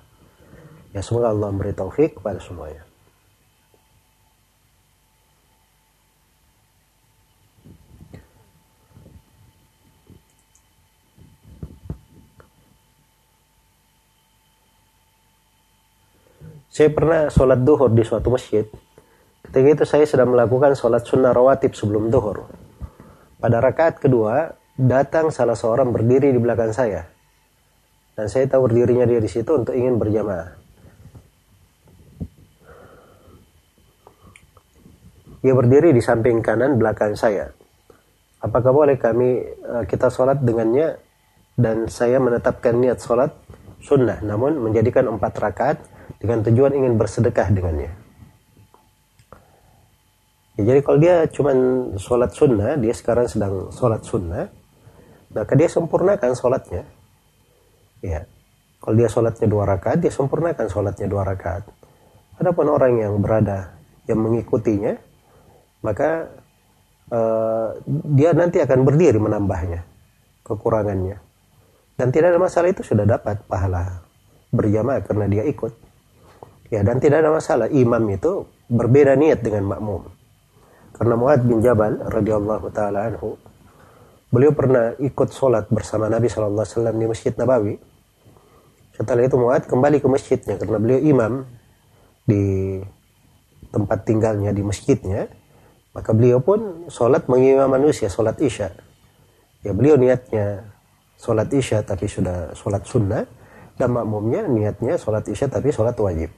[0.94, 2.86] Ya semoga Allah memberi taufik kepada semuanya.
[16.70, 18.64] Saya pernah sholat duhur di suatu masjid.
[19.42, 22.46] Ketika itu saya sedang melakukan sholat sunnah rawatib sebelum duhur.
[23.42, 27.04] Pada rakaat kedua, datang salah seorang berdiri di belakang saya.
[28.16, 30.56] Dan saya tahu berdirinya dia di situ untuk ingin berjamaah.
[35.40, 37.52] Dia berdiri di samping kanan belakang saya.
[38.40, 41.00] Apakah boleh kami eh, kita sholat dengannya
[41.60, 43.36] dan saya menetapkan niat sholat
[43.84, 45.78] sunnah namun menjadikan empat rakaat
[46.20, 47.92] dengan tujuan ingin bersedekah dengannya.
[50.60, 51.56] Ya, jadi kalau dia cuma
[51.96, 54.52] sholat sunnah, dia sekarang sedang sholat sunnah,
[55.34, 56.84] maka dia sempurnakan sholatnya.
[58.00, 58.26] Ya,
[58.80, 61.68] kalau dia sholatnya dua rakaat, dia sempurnakan sholatnya dua rakaat.
[62.40, 63.76] Adapun orang yang berada
[64.08, 64.96] yang mengikutinya,
[65.84, 66.32] maka
[67.12, 67.76] uh,
[68.16, 69.84] dia nanti akan berdiri menambahnya
[70.48, 71.20] kekurangannya.
[72.00, 74.08] Dan tidak ada masalah itu sudah dapat pahala
[74.56, 75.76] berjamaah karena dia ikut.
[76.72, 80.08] Ya, dan tidak ada masalah imam itu berbeda niat dengan makmum.
[80.96, 83.36] Karena Muad bin Jabal radhiyallahu taala anhu
[84.30, 87.76] beliau pernah ikut sholat bersama Nabi Shallallahu alaihi wasallam di Masjid Nabawi.
[88.94, 91.34] Setelah itu Muad kembali ke masjidnya karena beliau imam
[92.28, 92.78] di
[93.74, 95.32] tempat tinggalnya di masjidnya.
[95.90, 98.70] Maka beliau pun sholat mengimam manusia, sholat isya.
[99.66, 100.70] Ya beliau niatnya
[101.18, 103.26] sholat isya tapi sudah sholat sunnah.
[103.80, 106.30] Dan makmumnya niatnya sholat isya tapi sholat wajib.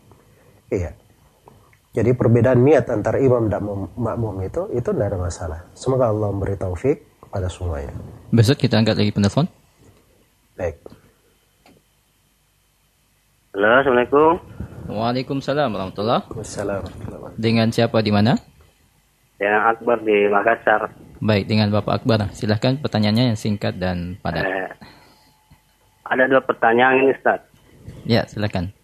[0.72, 0.96] Iya.
[1.92, 3.68] Jadi perbedaan niat antara imam dan
[4.00, 5.60] makmum itu itu tidak ada masalah.
[5.76, 7.96] Semoga Allah memberi taufik pada semuanya.
[8.30, 9.48] Besok kita angkat lagi penelpon.
[10.60, 10.76] Baik.
[13.56, 14.32] Halo, Assalamualaikum.
[14.92, 16.28] Waalaikumsalam warahmatullah.
[16.36, 17.40] Wassalamualaikum.
[17.40, 18.36] Dengan siapa di mana?
[19.40, 20.92] Dengan Akbar di Makassar.
[21.24, 22.30] Baik, dengan Bapak Akbar.
[22.36, 24.44] Silahkan pertanyaannya yang singkat dan padat.
[24.44, 24.70] Eh,
[26.06, 27.40] ada dua pertanyaan ini, Ustaz.
[28.04, 28.76] Ya, silakan.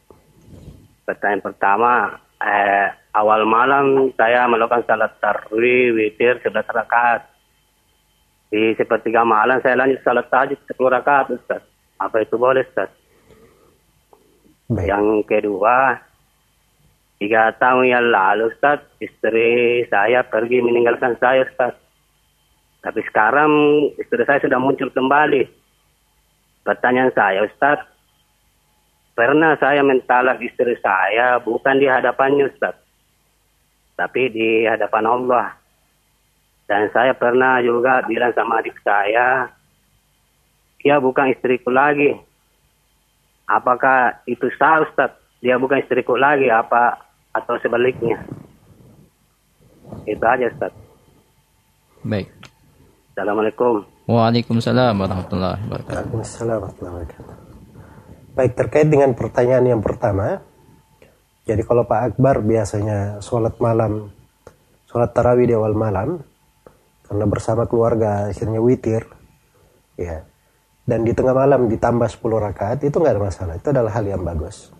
[1.04, 7.37] Pertanyaan pertama, eh, awal malam saya melakukan salat tarawih witir 11 rakaat.
[8.48, 11.62] Di sepertiga malam saya lanjut salat tahajud 10 rakaat, Ustaz.
[12.00, 12.88] Apa itu boleh, Ustaz?
[14.72, 14.88] Baik.
[14.88, 16.00] Yang kedua,
[17.20, 21.76] tiga tahun yang lalu, Ustaz, istri saya pergi meninggalkan saya, Ustaz.
[22.88, 23.52] Tapi sekarang
[24.00, 25.44] istri saya sudah muncul kembali.
[26.64, 27.84] Pertanyaan saya, Ustaz,
[29.18, 32.78] pernah saya mentalak istri saya bukan di hadapannya Ustaz.
[33.98, 35.57] Tapi di hadapan Allah.
[36.68, 39.48] Dan saya pernah juga bilang sama adik saya,
[40.84, 42.12] dia bukan istriku lagi.
[43.48, 45.16] Apakah itu sah Ustaz?
[45.40, 47.00] Dia bukan istriku lagi apa
[47.32, 48.20] atau sebaliknya?
[50.04, 50.76] Itu aja Ustaz.
[52.04, 52.28] Baik.
[53.16, 53.88] Assalamualaikum.
[54.12, 55.96] Waalaikumsalam warahmatullahi wabarakatuh.
[55.96, 57.36] Waalaikumsalam warahmatullahi wabarakatuh.
[58.38, 60.44] Baik, terkait dengan pertanyaan yang pertama,
[61.48, 64.14] jadi kalau Pak Akbar biasanya sholat malam,
[64.92, 66.22] sholat tarawih di awal malam,
[67.08, 69.08] karena bersama keluarga akhirnya witir,
[69.96, 70.28] ya,
[70.88, 74.24] dan di tengah malam ditambah 10 rakaat, itu nggak ada masalah, itu adalah hal yang
[74.24, 74.72] bagus.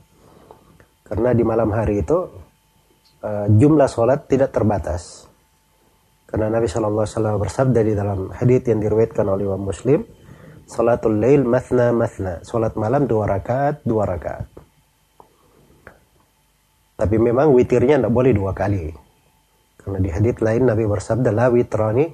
[1.08, 2.28] Karena di malam hari itu,
[3.24, 5.28] uh, jumlah sholat tidak terbatas.
[6.28, 10.04] Karena Nabi SAW bersabda di dalam hadits yang diriwayatkan oleh Imam Muslim,
[10.68, 12.44] Salatul lail mathna mathna.
[12.44, 14.52] Salat malam dua rakaat, dua rakaat.
[17.00, 18.92] Tapi memang witirnya tidak boleh dua kali.
[19.88, 22.12] Karena di hadits lain Nabi bersabda la witrani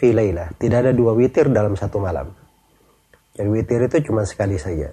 [0.00, 0.56] fi laylah.
[0.56, 2.32] Tidak ada dua witir dalam satu malam.
[3.36, 4.88] Jadi witir itu cuma sekali saja.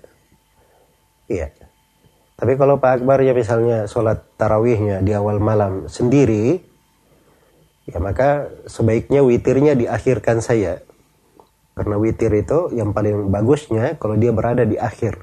[1.31, 1.55] Iya.
[2.35, 6.59] Tapi kalau Pak Akbar ya misalnya sholat tarawihnya di awal malam sendiri,
[7.87, 10.83] ya maka sebaiknya witirnya diakhirkan saya.
[11.79, 15.15] Karena witir itu yang paling bagusnya kalau dia berada di akhir.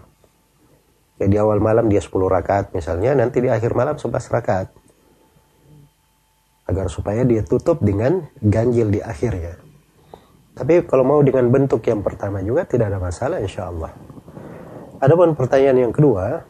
[1.20, 4.77] Ya di awal malam dia 10 rakaat misalnya, nanti di akhir malam 11 rakaat.
[6.68, 9.56] Agar supaya dia tutup dengan ganjil di akhirnya.
[10.52, 13.94] Tapi kalau mau dengan bentuk yang pertama juga tidak ada masalah insya Allah.
[14.98, 16.42] Adapun pertanyaan yang kedua,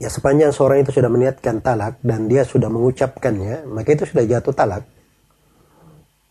[0.00, 4.56] ya sepanjang seorang itu sudah meniatkan talak dan dia sudah mengucapkannya, maka itu sudah jatuh
[4.56, 4.88] talak.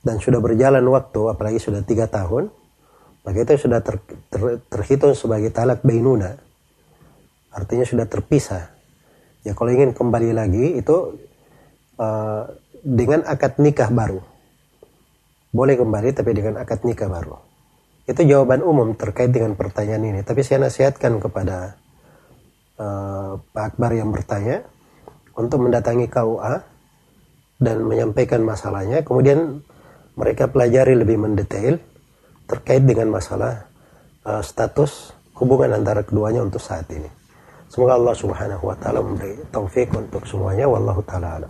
[0.03, 2.51] Dan sudah berjalan waktu, apalagi sudah tiga tahun,
[3.23, 6.35] maka itu sudah ter, ter, terhitung sebagai talak bainuna.
[7.53, 8.73] Artinya sudah terpisah.
[9.45, 11.21] Ya kalau ingin kembali lagi itu
[11.97, 12.49] uh,
[12.83, 14.19] dengan akad nikah baru.
[15.53, 17.37] Boleh kembali tapi dengan akad nikah baru.
[18.03, 20.19] Itu jawaban umum terkait dengan pertanyaan ini.
[20.25, 21.79] Tapi saya nasihatkan kepada
[22.81, 24.67] uh, Pak Akbar yang bertanya
[25.39, 26.53] untuk mendatangi KUA
[27.63, 29.07] dan menyampaikan masalahnya.
[29.07, 29.63] Kemudian
[30.19, 31.79] mereka pelajari lebih mendetail
[32.45, 33.71] terkait dengan masalah
[34.27, 37.22] uh, status hubungan antara keduanya untuk saat ini.
[37.73, 41.49] Semoga Allah Subhanahu wa taala memberi taufik untuk semuanya wallahu taala alam.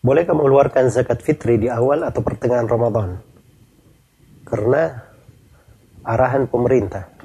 [0.00, 3.20] Bolehkah mengeluarkan zakat fitri di awal atau pertengahan Ramadan?
[4.48, 5.04] Karena
[6.00, 7.15] arahan pemerintah.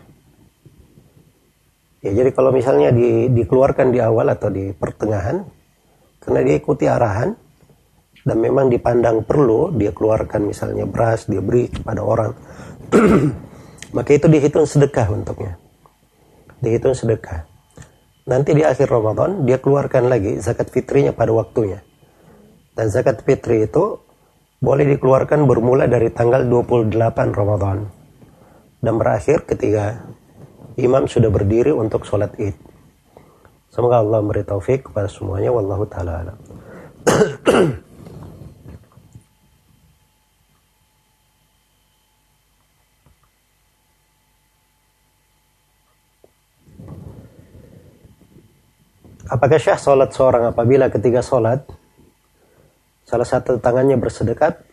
[2.01, 5.45] Ya, jadi kalau misalnya di, dikeluarkan di awal atau di pertengahan,
[6.17, 7.37] karena dia ikuti arahan,
[8.25, 12.33] dan memang dipandang perlu, dia keluarkan misalnya beras, dia beri kepada orang,
[13.97, 15.61] maka itu dihitung sedekah untuknya.
[16.61, 17.45] Dihitung sedekah.
[18.25, 21.81] Nanti di akhir Ramadan, dia keluarkan lagi zakat fitrinya pada waktunya.
[22.73, 23.97] Dan zakat fitri itu
[24.61, 26.93] boleh dikeluarkan bermula dari tanggal 28
[27.33, 28.01] Ramadan
[28.81, 30.01] dan berakhir ketika
[30.79, 32.55] imam sudah berdiri untuk sholat id.
[33.71, 35.49] Semoga Allah memberi taufik kepada semuanya.
[35.55, 36.37] Wallahu ta'ala alam.
[49.31, 51.63] Apakah syah sholat seorang apabila ketika sholat
[53.11, 54.63] Salah satu tangannya bersedekat,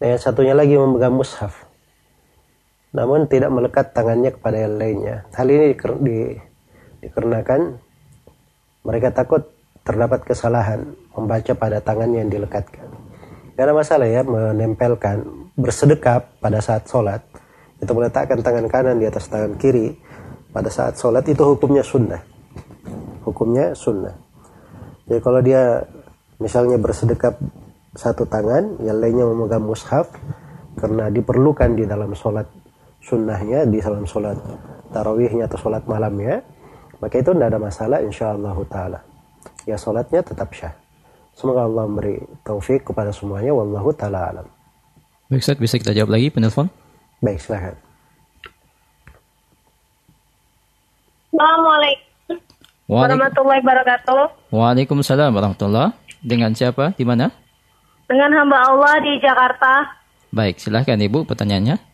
[0.00, 1.68] dan yang satunya lagi memegang mushaf.
[2.92, 5.16] Namun tidak melekat tangannya kepada yang lainnya.
[5.32, 6.18] Hal ini di, di,
[7.04, 7.60] dikarenakan
[8.84, 9.48] mereka takut
[9.82, 12.86] terdapat kesalahan membaca pada tangannya yang dilekatkan.
[13.56, 15.22] Ada masalah ya menempelkan
[15.54, 17.22] bersedekap pada saat sholat
[17.78, 19.94] itu meletakkan tangan kanan di atas tangan kiri
[20.50, 22.22] pada saat sholat itu hukumnya sunnah
[23.22, 24.16] hukumnya sunnah
[25.06, 25.82] jadi kalau dia
[26.38, 27.36] misalnya bersedekap
[27.92, 30.08] satu tangan, yang lainnya memegang mushaf
[30.80, 32.48] karena diperlukan di dalam sholat
[33.02, 34.38] sunnahnya, di dalam sholat
[34.94, 36.40] tarawihnya atau sholat malamnya,
[37.02, 39.00] maka itu tidak ada masalah insya Allah ta'ala.
[39.66, 40.74] Ya sholatnya tetap syah.
[41.34, 43.50] Semoga Allah memberi taufik kepada semuanya.
[43.50, 44.46] Wallahu ta'ala alam.
[45.26, 46.68] Baik Ustaz, bisa kita jawab lagi penelpon?
[47.24, 47.74] Baik, silahkan.
[51.32, 52.36] Assalamualaikum
[52.92, 54.22] warahmatullahi wabarakatuh.
[54.52, 56.92] Waalaikumsalam warahmatullahi dengan siapa?
[56.92, 57.32] Di mana?
[58.04, 59.96] Dengan hamba Allah di Jakarta.
[60.28, 61.91] Baik, silahkan Ibu pertanyaannya.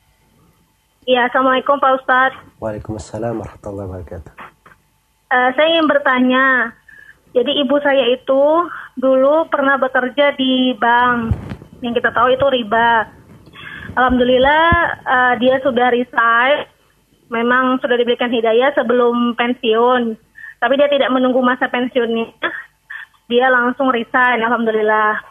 [1.08, 2.36] Iya, Assalamualaikum Pak Ustadz.
[2.60, 4.32] Waalaikumsalam warahmatullahi wabarakatuh.
[5.32, 6.76] Uh, saya ingin bertanya,
[7.32, 8.68] jadi ibu saya itu
[9.00, 11.32] dulu pernah bekerja di bank,
[11.80, 13.08] yang kita tahu itu riba.
[13.96, 14.68] Alhamdulillah
[15.08, 16.68] uh, dia sudah resign,
[17.32, 20.12] memang sudah diberikan hidayah sebelum pensiun,
[20.60, 22.36] tapi dia tidak menunggu masa pensiunnya,
[23.32, 25.24] dia langsung resign alhamdulillah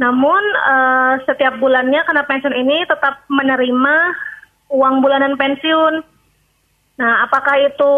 [0.00, 3.94] namun uh, setiap bulannya karena pensiun ini tetap menerima
[4.70, 6.00] uang bulanan pensiun.
[6.96, 7.92] Nah apakah itu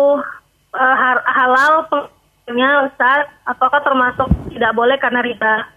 [0.75, 0.97] uh,
[1.29, 3.29] halal pensiunnya Ustaz?
[3.45, 5.69] Apakah termasuk tidak boleh karena riba?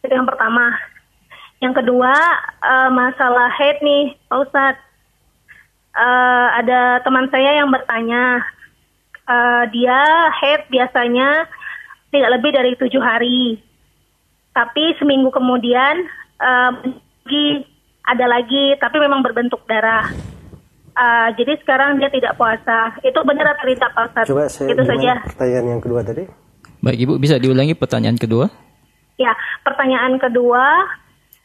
[0.00, 0.72] Itu yang pertama.
[1.60, 2.14] Yang kedua
[2.64, 4.80] uh, masalah head nih Pak Ustadz
[5.92, 8.40] uh, ada teman saya yang bertanya
[9.28, 10.00] uh, dia
[10.40, 11.44] head biasanya
[12.10, 13.60] tidak lebih dari tujuh hari.
[14.50, 16.08] Tapi seminggu kemudian
[16.42, 16.72] uh,
[18.04, 20.10] ada lagi, tapi memang berbentuk darah.
[20.90, 22.98] Uh, jadi sekarang dia tidak puasa.
[23.00, 24.26] Itu benar atau tidak Pak Ustaz?
[24.26, 25.12] Coba saya Itu saja.
[25.22, 26.24] pertanyaan yang kedua tadi.
[26.80, 28.48] Baik Ibu, bisa diulangi pertanyaan kedua?
[29.20, 30.64] Ya, pertanyaan kedua,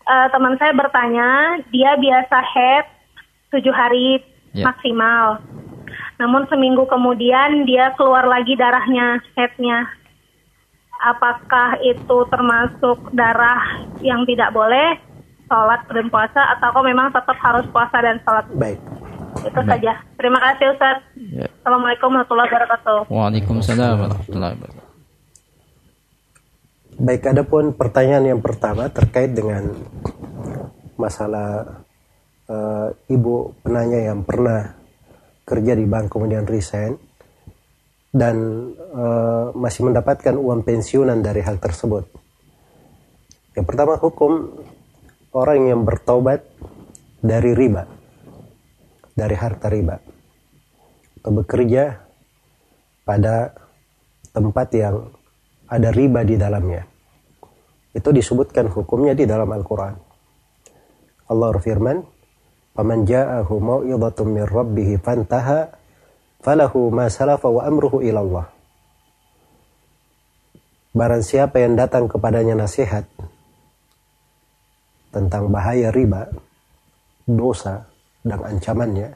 [0.07, 2.85] uh, teman saya bertanya, dia biasa head
[3.51, 4.23] tujuh hari
[4.55, 4.63] ya.
[4.63, 5.43] maksimal.
[6.15, 9.91] Namun seminggu kemudian dia keluar lagi darahnya, headnya.
[11.03, 14.95] Apakah itu termasuk darah yang tidak boleh
[15.45, 18.45] sholat dan puasa atau kok memang tetap harus puasa dan sholat?
[18.57, 18.79] Baik.
[19.45, 19.69] Itu Baik.
[19.69, 19.93] saja.
[20.17, 20.97] Terima kasih Ustaz.
[21.17, 21.47] Ya.
[21.61, 22.99] Assalamualaikum warahmatullahi wabarakatuh.
[23.09, 24.93] Waalaikumsalam warahmatullahi wabarakatuh.
[26.95, 29.67] Baik, adapun pertanyaan yang pertama terkait dengan
[30.95, 31.83] masalah
[32.47, 34.79] uh, ibu penanya yang pernah
[35.43, 36.95] kerja di bank kemudian resign
[38.15, 38.35] dan
[38.95, 42.07] uh, masih mendapatkan uang pensiunan dari hal tersebut.
[43.59, 44.55] Yang pertama hukum
[45.35, 46.47] orang yang bertobat
[47.19, 47.83] dari riba,
[49.11, 49.99] dari harta riba,
[51.19, 51.99] atau bekerja
[53.03, 53.51] pada
[54.31, 55.11] tempat yang
[55.67, 56.87] ada riba di dalamnya.
[57.91, 59.95] Itu disebutkan hukumnya di dalam Al-Quran.
[61.27, 61.97] Allah berfirman,
[62.71, 65.67] "Faman ja'ahu mau'izatun min rabbih fantaha
[66.39, 68.47] falahu ma salafa wa amruhu ila Allah."
[70.95, 73.03] Barang siapa yang datang kepadanya nasihat
[75.15, 76.27] tentang bahaya riba,
[77.23, 77.87] dosa,
[78.19, 79.15] dan ancamannya,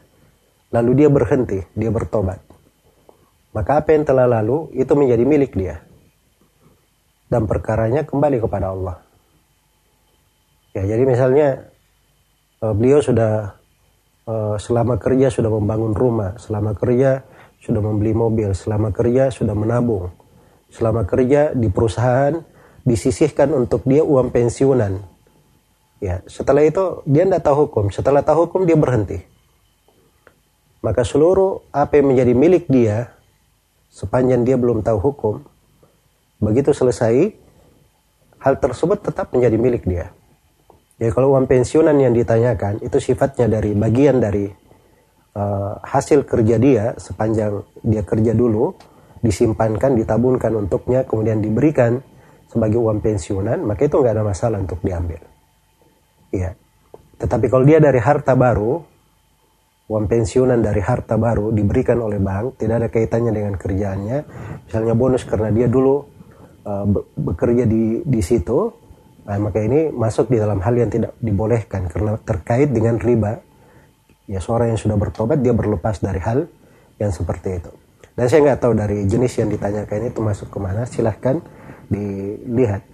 [0.72, 2.40] lalu dia berhenti, dia bertobat.
[3.52, 5.84] Maka apa yang telah lalu itu menjadi milik dia.
[7.28, 8.98] Dan perkaranya kembali kepada Allah.
[10.74, 11.68] Ya, jadi misalnya
[12.64, 13.60] uh, beliau sudah
[14.30, 17.26] uh, selama kerja sudah membangun rumah, selama kerja
[17.60, 20.14] sudah membeli mobil, selama kerja sudah menabung,
[20.72, 22.38] selama kerja di perusahaan
[22.86, 25.02] disisihkan untuk dia uang pensiunan,
[26.00, 27.92] Ya, setelah itu dia tidak tahu hukum.
[27.92, 29.20] Setelah tahu hukum dia berhenti.
[30.80, 33.12] Maka seluruh apa yang menjadi milik dia
[33.92, 35.36] sepanjang dia belum tahu hukum,
[36.40, 37.36] begitu selesai
[38.40, 40.16] hal tersebut tetap menjadi milik dia.
[40.96, 44.48] Jadi kalau uang pensiunan yang ditanyakan itu sifatnya dari bagian dari
[45.36, 48.72] uh, hasil kerja dia sepanjang dia kerja dulu
[49.20, 52.00] disimpankan, ditabungkan untuknya, kemudian diberikan
[52.48, 55.20] sebagai uang pensiunan, maka itu nggak ada masalah untuk diambil.
[56.30, 56.54] Iya.
[57.20, 58.80] Tetapi kalau dia dari harta baru,
[59.90, 64.18] uang pensiunan dari harta baru diberikan oleh bank, tidak ada kaitannya dengan kerjaannya.
[64.70, 66.06] Misalnya bonus karena dia dulu
[66.64, 66.86] uh,
[67.18, 68.70] bekerja di di situ,
[69.26, 73.42] nah, maka ini masuk di dalam hal yang tidak dibolehkan karena terkait dengan riba.
[74.30, 76.46] Ya seorang yang sudah bertobat dia berlepas dari hal
[77.02, 77.72] yang seperti itu.
[78.14, 80.86] Dan saya nggak tahu dari jenis yang ditanyakan itu masuk ke mana.
[80.86, 81.42] Silahkan
[81.90, 82.86] dilihat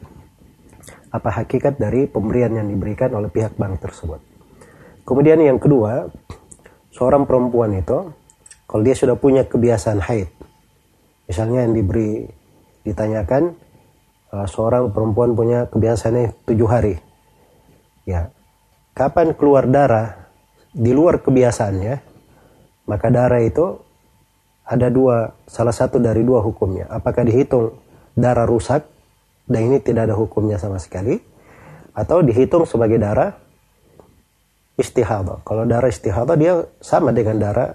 [1.16, 4.20] apa hakikat dari pemberian yang diberikan oleh pihak bank tersebut.
[5.07, 6.11] Kemudian yang kedua,
[6.91, 8.11] seorang perempuan itu
[8.68, 10.28] kalau dia sudah punya kebiasaan haid,
[11.32, 12.28] misalnya yang diberi
[12.84, 13.55] ditanyakan
[14.36, 16.95] uh, seorang perempuan punya kebiasaannya tujuh hari,
[18.03, 18.34] ya
[18.97, 20.28] kapan keluar darah
[20.76, 21.95] di luar kebiasaannya,
[22.89, 23.80] maka darah itu
[24.66, 26.89] ada dua, salah satu dari dua hukumnya.
[26.89, 27.78] Apakah dihitung
[28.18, 28.94] darah rusak
[29.45, 31.17] dan ini tidak ada hukumnya sama sekali
[31.95, 33.31] atau dihitung sebagai darah
[34.75, 35.45] istihadah.
[35.47, 37.71] Kalau darah istihadah dia sama dengan darah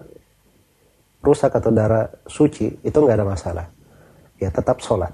[1.25, 3.67] rusak atau darah suci itu nggak ada masalah.
[4.41, 5.13] Ya tetap sholat.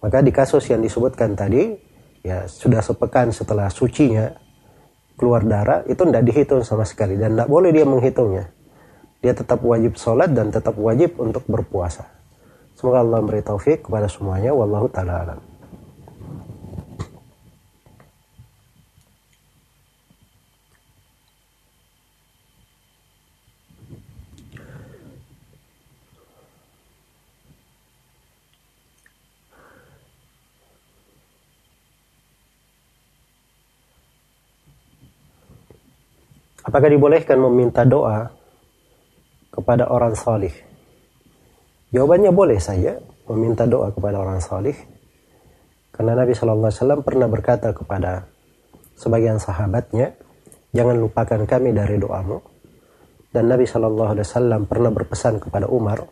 [0.00, 1.76] Maka di kasus yang disebutkan tadi
[2.24, 4.32] ya sudah sepekan setelah sucinya
[5.16, 8.48] keluar darah itu tidak dihitung sama sekali dan tidak boleh dia menghitungnya.
[9.20, 12.08] Dia tetap wajib sholat dan tetap wajib untuk berpuasa.
[12.72, 14.56] Semoga Allah memberi taufik kepada semuanya.
[14.56, 15.49] Wallahu ta'ala alam.
[36.60, 38.28] Apakah dibolehkan meminta doa
[39.48, 40.52] kepada orang salih?
[41.90, 43.00] Jawabannya boleh saja
[43.32, 44.76] meminta doa kepada orang salih.
[45.90, 48.28] Karena Nabi Shallallahu Alaihi Wasallam pernah berkata kepada
[48.94, 50.14] sebagian sahabatnya,
[50.70, 52.38] jangan lupakan kami dari doamu.
[53.30, 56.04] Dan Nabi Shallallahu Alaihi Wasallam pernah berpesan kepada Umar,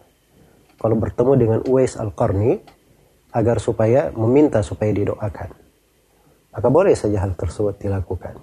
[0.79, 2.59] kalau bertemu dengan Uwais al Qarni,
[3.35, 5.51] agar supaya meminta supaya didoakan.
[6.57, 8.35] Maka boleh saja hal tersebut dilakukan.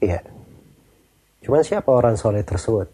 [0.00, 0.41] Iya.
[1.42, 2.86] Cuman siapa orang soleh tersebut?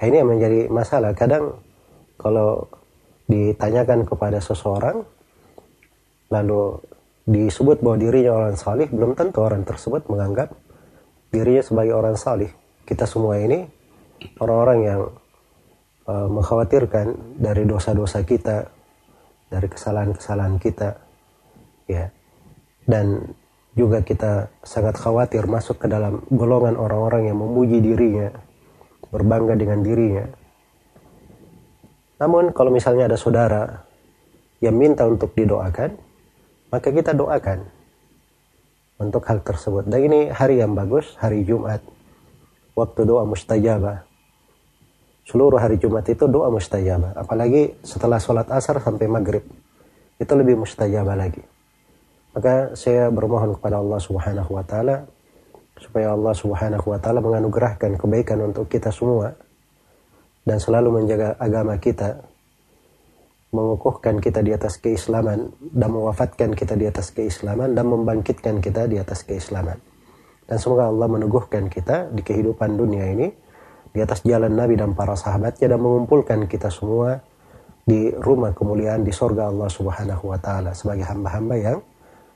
[0.00, 1.12] Ya, ini yang menjadi masalah.
[1.12, 1.60] Kadang
[2.16, 2.66] kalau
[3.28, 5.04] ditanyakan kepada seseorang,
[6.32, 6.80] lalu
[7.24, 10.52] disebut bahwa dirinya orang salih, belum tentu orang tersebut menganggap
[11.32, 12.48] dirinya sebagai orang salih.
[12.84, 13.64] Kita semua ini
[14.40, 15.00] orang-orang yang
[16.08, 18.68] uh, mengkhawatirkan dari dosa-dosa kita,
[19.48, 21.00] dari kesalahan-kesalahan kita,
[21.88, 22.08] ya.
[22.84, 23.24] Dan
[23.74, 28.30] juga kita sangat khawatir masuk ke dalam golongan orang-orang yang memuji dirinya,
[29.10, 30.26] berbangga dengan dirinya.
[32.22, 33.82] Namun kalau misalnya ada saudara
[34.62, 35.90] yang minta untuk didoakan,
[36.70, 37.66] maka kita doakan
[39.02, 39.90] untuk hal tersebut.
[39.90, 41.82] Dan ini hari yang bagus, hari Jumat.
[42.74, 44.02] Waktu doa mustajabah.
[45.26, 47.14] Seluruh hari Jumat itu doa mustajabah.
[47.18, 49.46] Apalagi setelah sholat asar sampai maghrib.
[50.18, 51.53] Itu lebih mustajabah lagi.
[52.34, 55.06] Maka saya bermohon kepada Allah Subhanahu wa taala
[55.78, 59.38] supaya Allah Subhanahu wa taala menganugerahkan kebaikan untuk kita semua
[60.42, 62.26] dan selalu menjaga agama kita,
[63.54, 68.98] mengukuhkan kita di atas keislaman dan mewafatkan kita di atas keislaman dan membangkitkan kita di
[68.98, 69.78] atas keislaman.
[70.44, 73.30] Dan semoga Allah meneguhkan kita di kehidupan dunia ini
[73.94, 77.22] di atas jalan Nabi dan para sahabatnya dan mengumpulkan kita semua
[77.86, 81.78] di rumah kemuliaan di sorga Allah Subhanahu wa taala sebagai hamba-hamba yang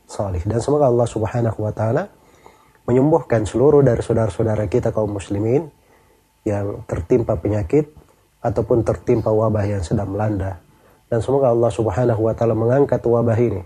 [0.08, 0.40] salih.
[0.48, 2.08] Dan semoga Allah Subhanahu wa taala
[2.88, 5.68] menyembuhkan seluruh dari saudara-saudara kita kaum muslimin
[6.48, 7.92] yang tertimpa penyakit
[8.40, 10.64] ataupun tertimpa wabah yang sedang melanda.
[11.12, 13.60] Dan semoga Allah Subhanahu wa taala mengangkat wabah ini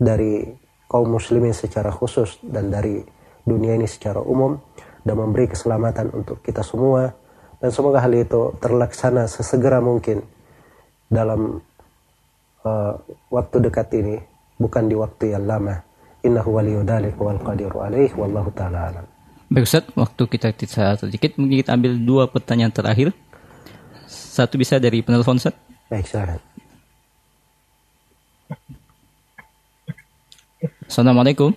[0.00, 0.48] dari
[0.88, 3.04] kaum muslimin secara khusus dan dari
[3.44, 4.56] dunia ini secara umum
[5.04, 7.12] dan memberi keselamatan untuk kita semua
[7.60, 10.24] dan semoga hal itu terlaksana sesegera mungkin
[11.12, 11.60] dalam
[12.64, 12.94] uh,
[13.28, 14.16] waktu dekat ini
[14.60, 15.80] bukan di waktu yang lama
[16.20, 16.84] innahu waliyu
[17.16, 19.06] wal qadiru alaih wallahu taala alam
[19.50, 20.54] Baik Ustaz, waktu kita
[20.94, 23.10] sedikit mungkin kita ambil dua pertanyaan terakhir
[24.06, 25.58] satu bisa dari penelpon Ustaz.
[25.90, 26.38] Baik, silakan.
[30.86, 31.50] Assalamualaikum.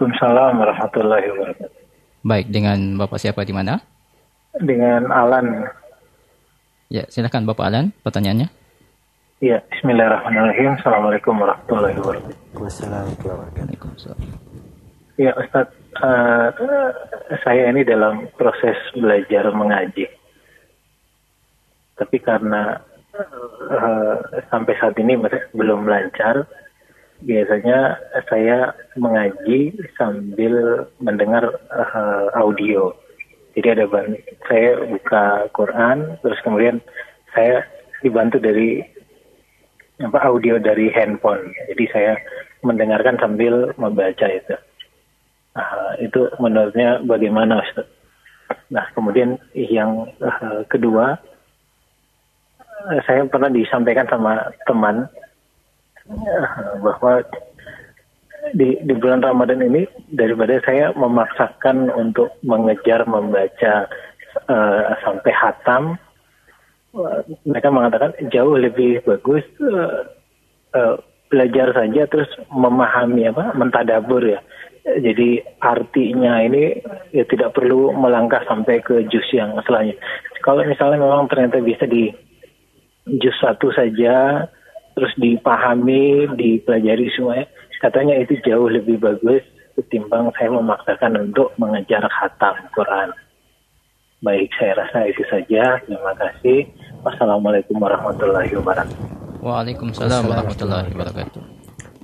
[0.00, 1.80] Waalaikumsalam warahmatullahi wabarakatuh.
[2.24, 3.84] Baik, dengan Bapak siapa di mana?
[4.56, 5.68] Dengan Alan.
[6.88, 8.48] Ya, silakan Bapak Alan, pertanyaannya.
[9.40, 10.76] Ya, Bismillahirrahmanirrahim.
[10.76, 12.60] Assalamualaikum warahmatullahi wabarakatuh.
[12.60, 14.20] Waalaikumsalam
[15.16, 15.72] Ya, Ustaz,
[16.04, 16.52] uh,
[17.40, 20.12] saya ini dalam proses belajar mengaji
[22.00, 22.80] tapi karena
[23.16, 24.16] uh,
[24.48, 25.20] sampai saat ini
[25.52, 26.48] belum lancar
[27.20, 28.00] biasanya
[28.32, 32.96] saya mengaji sambil mendengar uh, audio
[33.52, 33.84] jadi ada
[34.48, 36.80] saya buka Quran terus kemudian
[37.36, 37.68] saya
[38.00, 38.80] dibantu dari
[40.00, 42.12] apa audio dari handphone jadi saya
[42.64, 44.56] mendengarkan sambil membaca itu
[45.56, 47.88] uh, itu menurutnya bagaimana Ustaz?
[48.72, 51.20] Nah kemudian yang uh, kedua
[52.88, 55.04] Eh, saya pernah disampaikan sama teman
[56.08, 56.46] eh,
[56.80, 57.20] bahwa
[58.56, 59.84] di di bulan Ramadan ini
[60.16, 63.84] daripada saya memaksakan untuk mengejar membaca
[64.48, 66.00] uh, sampai hatam uh,
[67.46, 70.10] mereka mengatakan jauh lebih bagus uh,
[70.74, 70.94] uh,
[71.30, 74.42] belajar saja terus memahami apa mentadabur ya
[74.82, 76.82] jadi artinya ini
[77.14, 80.02] ya tidak perlu melangkah sampai ke jus yang selanjutnya
[80.40, 82.10] kalau misalnya memang ternyata bisa di
[83.20, 84.48] juz satu saja
[84.96, 87.46] terus dipahami, dipelajari semuanya,
[87.80, 89.40] katanya itu jauh lebih bagus
[89.78, 93.08] ketimbang saya memaksakan untuk mengejar khatam Quran.
[94.20, 95.80] Baik, saya rasa itu saja.
[95.80, 96.68] Terima kasih.
[97.00, 98.96] Wassalamualaikum warahmatullahi wabarakatuh.
[99.40, 101.40] Waalaikumsalam warahmatullahi wabarakatuh.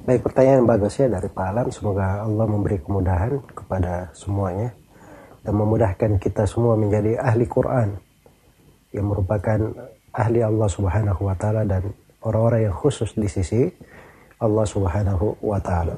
[0.09, 1.69] Baik, pertanyaan bagus ya dari Pak Alam.
[1.69, 4.73] Semoga Allah memberi kemudahan kepada semuanya
[5.45, 8.01] dan memudahkan kita semua menjadi ahli Quran
[8.97, 9.77] yang merupakan
[10.17, 11.93] ahli Allah Subhanahu wa taala dan
[12.25, 13.69] orang-orang yang khusus di sisi
[14.41, 15.93] Allah Subhanahu wa taala.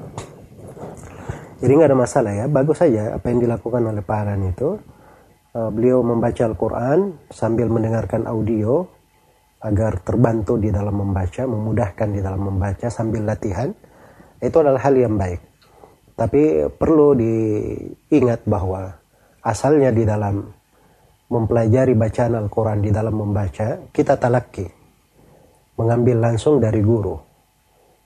[1.63, 4.98] Jadi nggak ada masalah ya, bagus saja apa yang dilakukan oleh Pak Alan itu.
[5.49, 8.85] Uh, beliau membaca Al-Quran sambil mendengarkan audio
[9.65, 13.73] agar terbantu di dalam membaca, memudahkan di dalam membaca sambil latihan.
[14.39, 15.41] Itu adalah hal yang baik.
[16.15, 18.93] Tapi perlu diingat bahwa
[19.41, 20.43] asalnya di dalam
[21.31, 24.67] mempelajari bacaan Al-Quran di dalam membaca, kita talaki.
[25.79, 27.15] Mengambil langsung dari guru.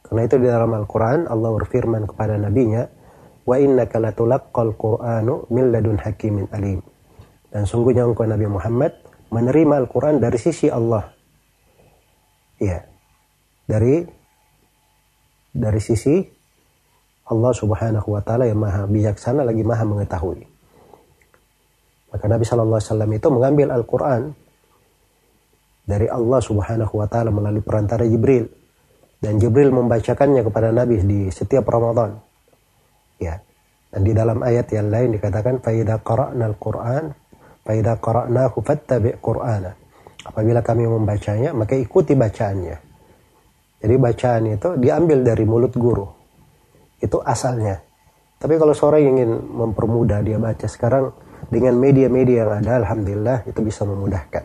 [0.06, 2.86] Karena itu di dalam Al-Quran Allah berfirman kepada nabinya,
[3.44, 6.93] Wa innaka latulaqqal Qur'anu min ladun hakimin alim.
[7.54, 8.97] Dan sungguhnya engkau Nabi Muhammad
[9.30, 11.14] menerima Al-Quran dari sisi Allah.
[12.58, 12.89] Ya.
[13.70, 14.01] Dari
[15.54, 16.18] dari sisi
[17.30, 20.49] Allah Subhanahu wa taala yang Maha bijaksana lagi Maha mengetahui.
[22.14, 24.22] Maka Nabi Shallallahu Alaihi Wasallam itu mengambil Al-Quran
[25.84, 28.45] dari Allah Subhanahu Wa Taala melalui perantara Jibril
[29.18, 32.22] dan Jibril membacakannya kepada Nabi di setiap Ramadan.
[33.18, 33.41] Ya.
[33.89, 37.14] Dan di dalam ayat yang lain dikatakan faida qara'na al-Qur'an
[37.64, 39.72] faida qara'nahu fattabi' Qur'ana.
[40.24, 42.78] Apabila kami membacanya, maka ikuti bacaannya.
[43.84, 46.07] Jadi bacaan itu diambil dari mulut guru.
[47.03, 47.76] Itu asalnya.
[48.39, 51.11] Tapi kalau seorang ingin mempermudah dia baca sekarang
[51.51, 54.43] dengan media-media yang ada alhamdulillah itu bisa memudahkan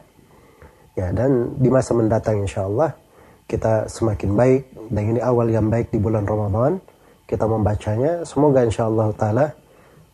[0.99, 2.91] ya dan di masa mendatang insya Allah
[3.47, 6.83] kita semakin baik dan ini awal yang baik di bulan Ramadan
[7.29, 9.47] kita membacanya semoga insya Allah taala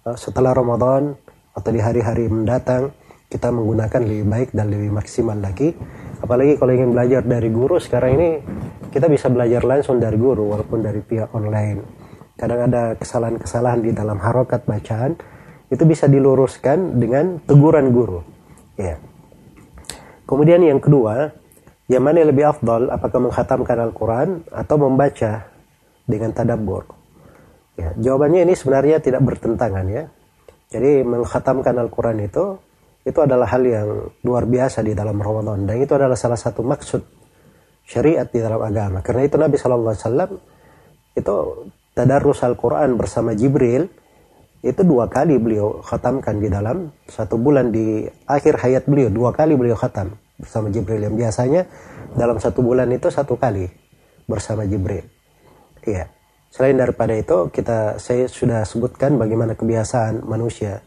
[0.05, 1.17] eh, setelah Ramadan
[1.55, 2.91] atau di hari-hari mendatang
[3.31, 5.73] kita menggunakan lebih baik dan lebih maksimal lagi
[6.21, 8.29] apalagi kalau ingin belajar dari guru sekarang ini
[8.91, 11.81] kita bisa belajar langsung dari guru walaupun dari pihak online
[12.35, 15.15] kadang ada kesalahan-kesalahan di dalam harokat bacaan
[15.73, 18.21] itu bisa diluruskan dengan teguran guru.
[18.79, 19.01] Ya.
[20.25, 21.33] Kemudian yang kedua,
[21.91, 25.51] yang mana yang lebih afdal, apakah menghatamkan Al-Quran atau membaca
[26.07, 26.89] dengan tadabbur?
[27.75, 30.05] Ya, jawabannya ini sebenarnya tidak bertentangan ya.
[30.75, 32.59] Jadi menghatamkan Al-Quran itu
[33.07, 37.05] itu adalah hal yang luar biasa di dalam Ramadan dan itu adalah salah satu maksud
[37.87, 38.99] syariat di dalam agama.
[39.07, 40.31] Karena itu Nabi Wasallam
[41.15, 41.35] itu
[41.95, 43.87] tadarus Al-Quran bersama Jibril
[44.65, 49.55] itu dua kali beliau khatamkan di dalam satu bulan di akhir hayat beliau dua kali
[49.55, 51.69] beliau khatam bersama Jibril yang biasanya
[52.17, 53.69] dalam satu bulan itu satu kali
[54.27, 55.05] bersama Jibril.
[55.85, 56.14] Iya.
[56.55, 60.87] Selain daripada itu kita saya sudah sebutkan bagaimana kebiasaan manusia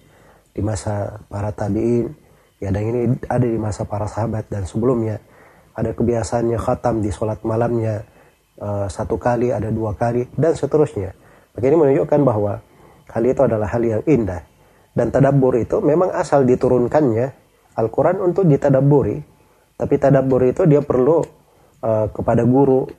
[0.55, 2.07] di masa para tabiin.
[2.63, 5.19] Ya dan ini ada di masa para sahabat dan sebelumnya.
[5.75, 8.07] Ada kebiasaannya khatam di sholat malamnya
[8.63, 11.11] uh, satu kali ada dua kali dan seterusnya.
[11.51, 12.63] Maka ini menunjukkan bahwa
[13.11, 14.47] hal itu adalah hal yang indah.
[14.95, 17.27] Dan tadabbur itu memang asal diturunkannya
[17.75, 19.35] Al-Quran untuk ditadaburi
[19.77, 21.21] tapi tadabbur itu dia perlu
[21.85, 22.89] uh, kepada guru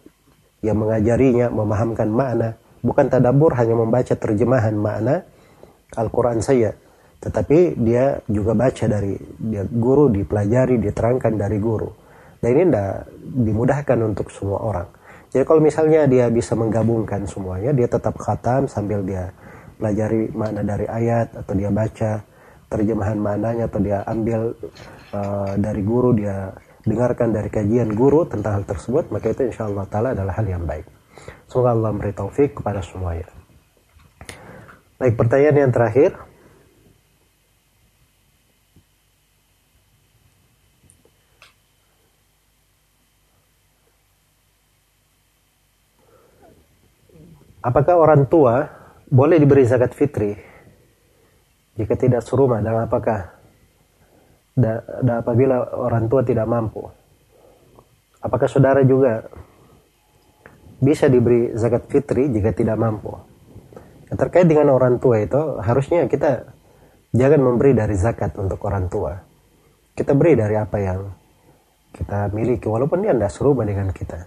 [0.65, 2.59] yang mengajarinya memahamkan makna.
[2.83, 5.27] Bukan tadabbur hanya membaca terjemahan makna
[5.99, 6.75] Al-Quran saya
[7.19, 11.91] tetapi dia juga baca dari dia guru dipelajari diterangkan dari guru.
[12.39, 14.89] Dan ini tidak dimudahkan untuk semua orang.
[15.35, 19.35] Jadi kalau misalnya dia bisa menggabungkan semuanya dia tetap khatam sambil dia
[19.77, 22.23] pelajari makna dari ayat atau dia baca
[22.71, 24.55] terjemahan maknanya atau dia ambil
[25.13, 26.55] uh, dari guru dia
[26.89, 30.65] dengarkan dari kajian guru tentang hal tersebut maka itu insya Allah taala adalah hal yang
[30.65, 30.89] baik.
[31.47, 33.29] Semoga Allah memberi taufik kepada semuanya.
[34.99, 36.19] Baik pertanyaan yang terakhir.
[47.63, 48.71] Apakah orang tua
[49.07, 50.35] boleh diberi zakat fitri
[51.79, 52.65] jika tidak serumah?
[52.65, 53.38] Dan apakah
[54.59, 56.83] da, da apabila orang tua tidak mampu?
[58.19, 59.23] Apakah saudara juga
[60.83, 63.15] bisa diberi zakat fitri jika tidak mampu?
[64.11, 66.51] Yang terkait dengan orang tua itu harusnya kita
[67.15, 69.15] jangan memberi dari zakat untuk orang tua.
[69.95, 71.01] Kita beri dari apa yang
[71.95, 74.27] kita miliki walaupun dia tidak serumah dengan kita.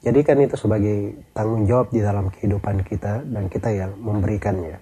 [0.00, 4.80] Jadikan itu sebagai tanggung jawab di dalam kehidupan kita dan kita yang memberikannya.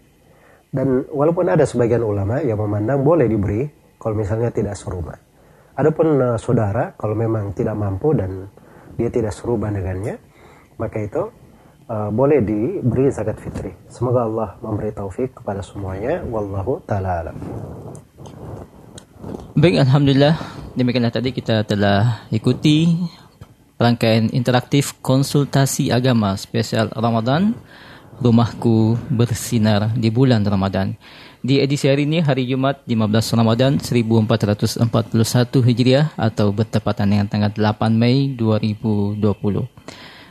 [0.71, 3.67] Dan walaupun ada sebagian ulama yang memandang boleh diberi
[3.99, 5.19] kalau misalnya tidak serumah.
[5.79, 8.51] Adapun uh, saudara kalau memang tidak mampu dan
[8.99, 10.19] dia tidak serubah dengannya,
[10.79, 11.23] maka itu
[11.87, 13.71] uh, boleh diberi zakat fitri.
[13.87, 16.23] Semoga Allah memberi taufik kepada semuanya.
[16.27, 17.37] Wallahu taala alam.
[19.59, 20.35] Baik, alhamdulillah.
[20.79, 22.95] Demikianlah tadi kita telah ikuti
[23.79, 27.55] rangkaian interaktif konsultasi agama spesial Ramadan
[28.19, 30.99] Rumahku Bersinar di bulan Ramadan.
[31.39, 34.91] Di edisi hari ini hari Jumat 15 Ramadan 1441
[35.63, 39.23] Hijriah atau bertepatan dengan tanggal 8 Mei 2020.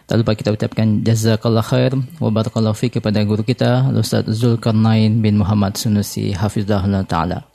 [0.03, 5.39] Tak lupa kita ucapkan jazakallah khair wa barakallahu fi kepada guru kita Ustaz Zulkarnain bin
[5.39, 7.47] Muhammad Sunusi hafizahullah taala.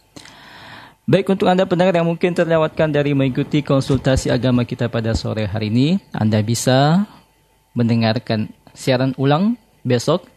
[1.05, 5.69] Baik untuk Anda pendengar yang mungkin terlewatkan dari mengikuti konsultasi agama kita pada sore hari
[5.69, 7.05] ini, Anda bisa
[7.77, 10.32] mendengarkan siaran ulang besok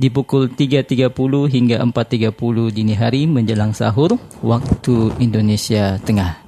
[0.00, 1.12] di pukul 3.30
[1.52, 6.40] hingga 4.30 dini hari menjelang sahur waktu Indonesia Tengah.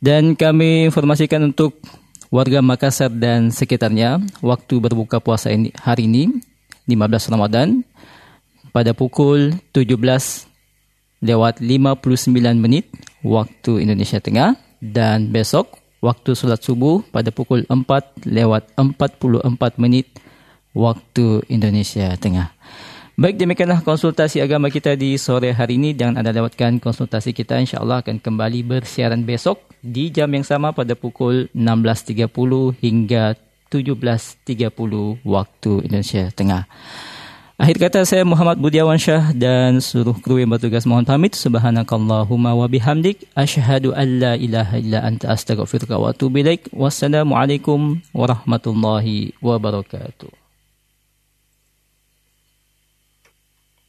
[0.00, 1.84] Dan kami informasikan untuk
[2.32, 6.40] warga Makassar dan sekitarnya waktu berbuka puasa ini, hari ini
[6.88, 7.84] 15 Ramadan
[8.72, 10.00] pada pukul 17
[11.20, 12.88] lewat 59 menit
[13.20, 20.06] waktu Indonesia Tengah dan besok waktu solat subuh pada pukul 4 lewat 44 menit
[20.76, 22.54] waktu Indonesia Tengah.
[23.18, 25.90] Baik demikianlah konsultasi agama kita di sore hari ini.
[25.90, 27.58] Jangan anda lewatkan konsultasi kita.
[27.58, 32.30] Insya Allah akan kembali bersiaran besok di jam yang sama pada pukul 16.30
[32.78, 33.34] hingga
[33.74, 36.70] 17.30 waktu Indonesia Tengah.
[37.58, 41.34] Akhir kata saya Muhammad Budiawan Syah dan seluruh kru yang bertugas mohon pamit.
[41.34, 43.26] Subhanakallahumma wa bihamdik.
[43.34, 46.70] Ashhadu an la ilaha illa anta astaghfiruka wa atubu ilaik.
[46.70, 50.37] Wassalamualaikum warahmatullahi wabarakatuh.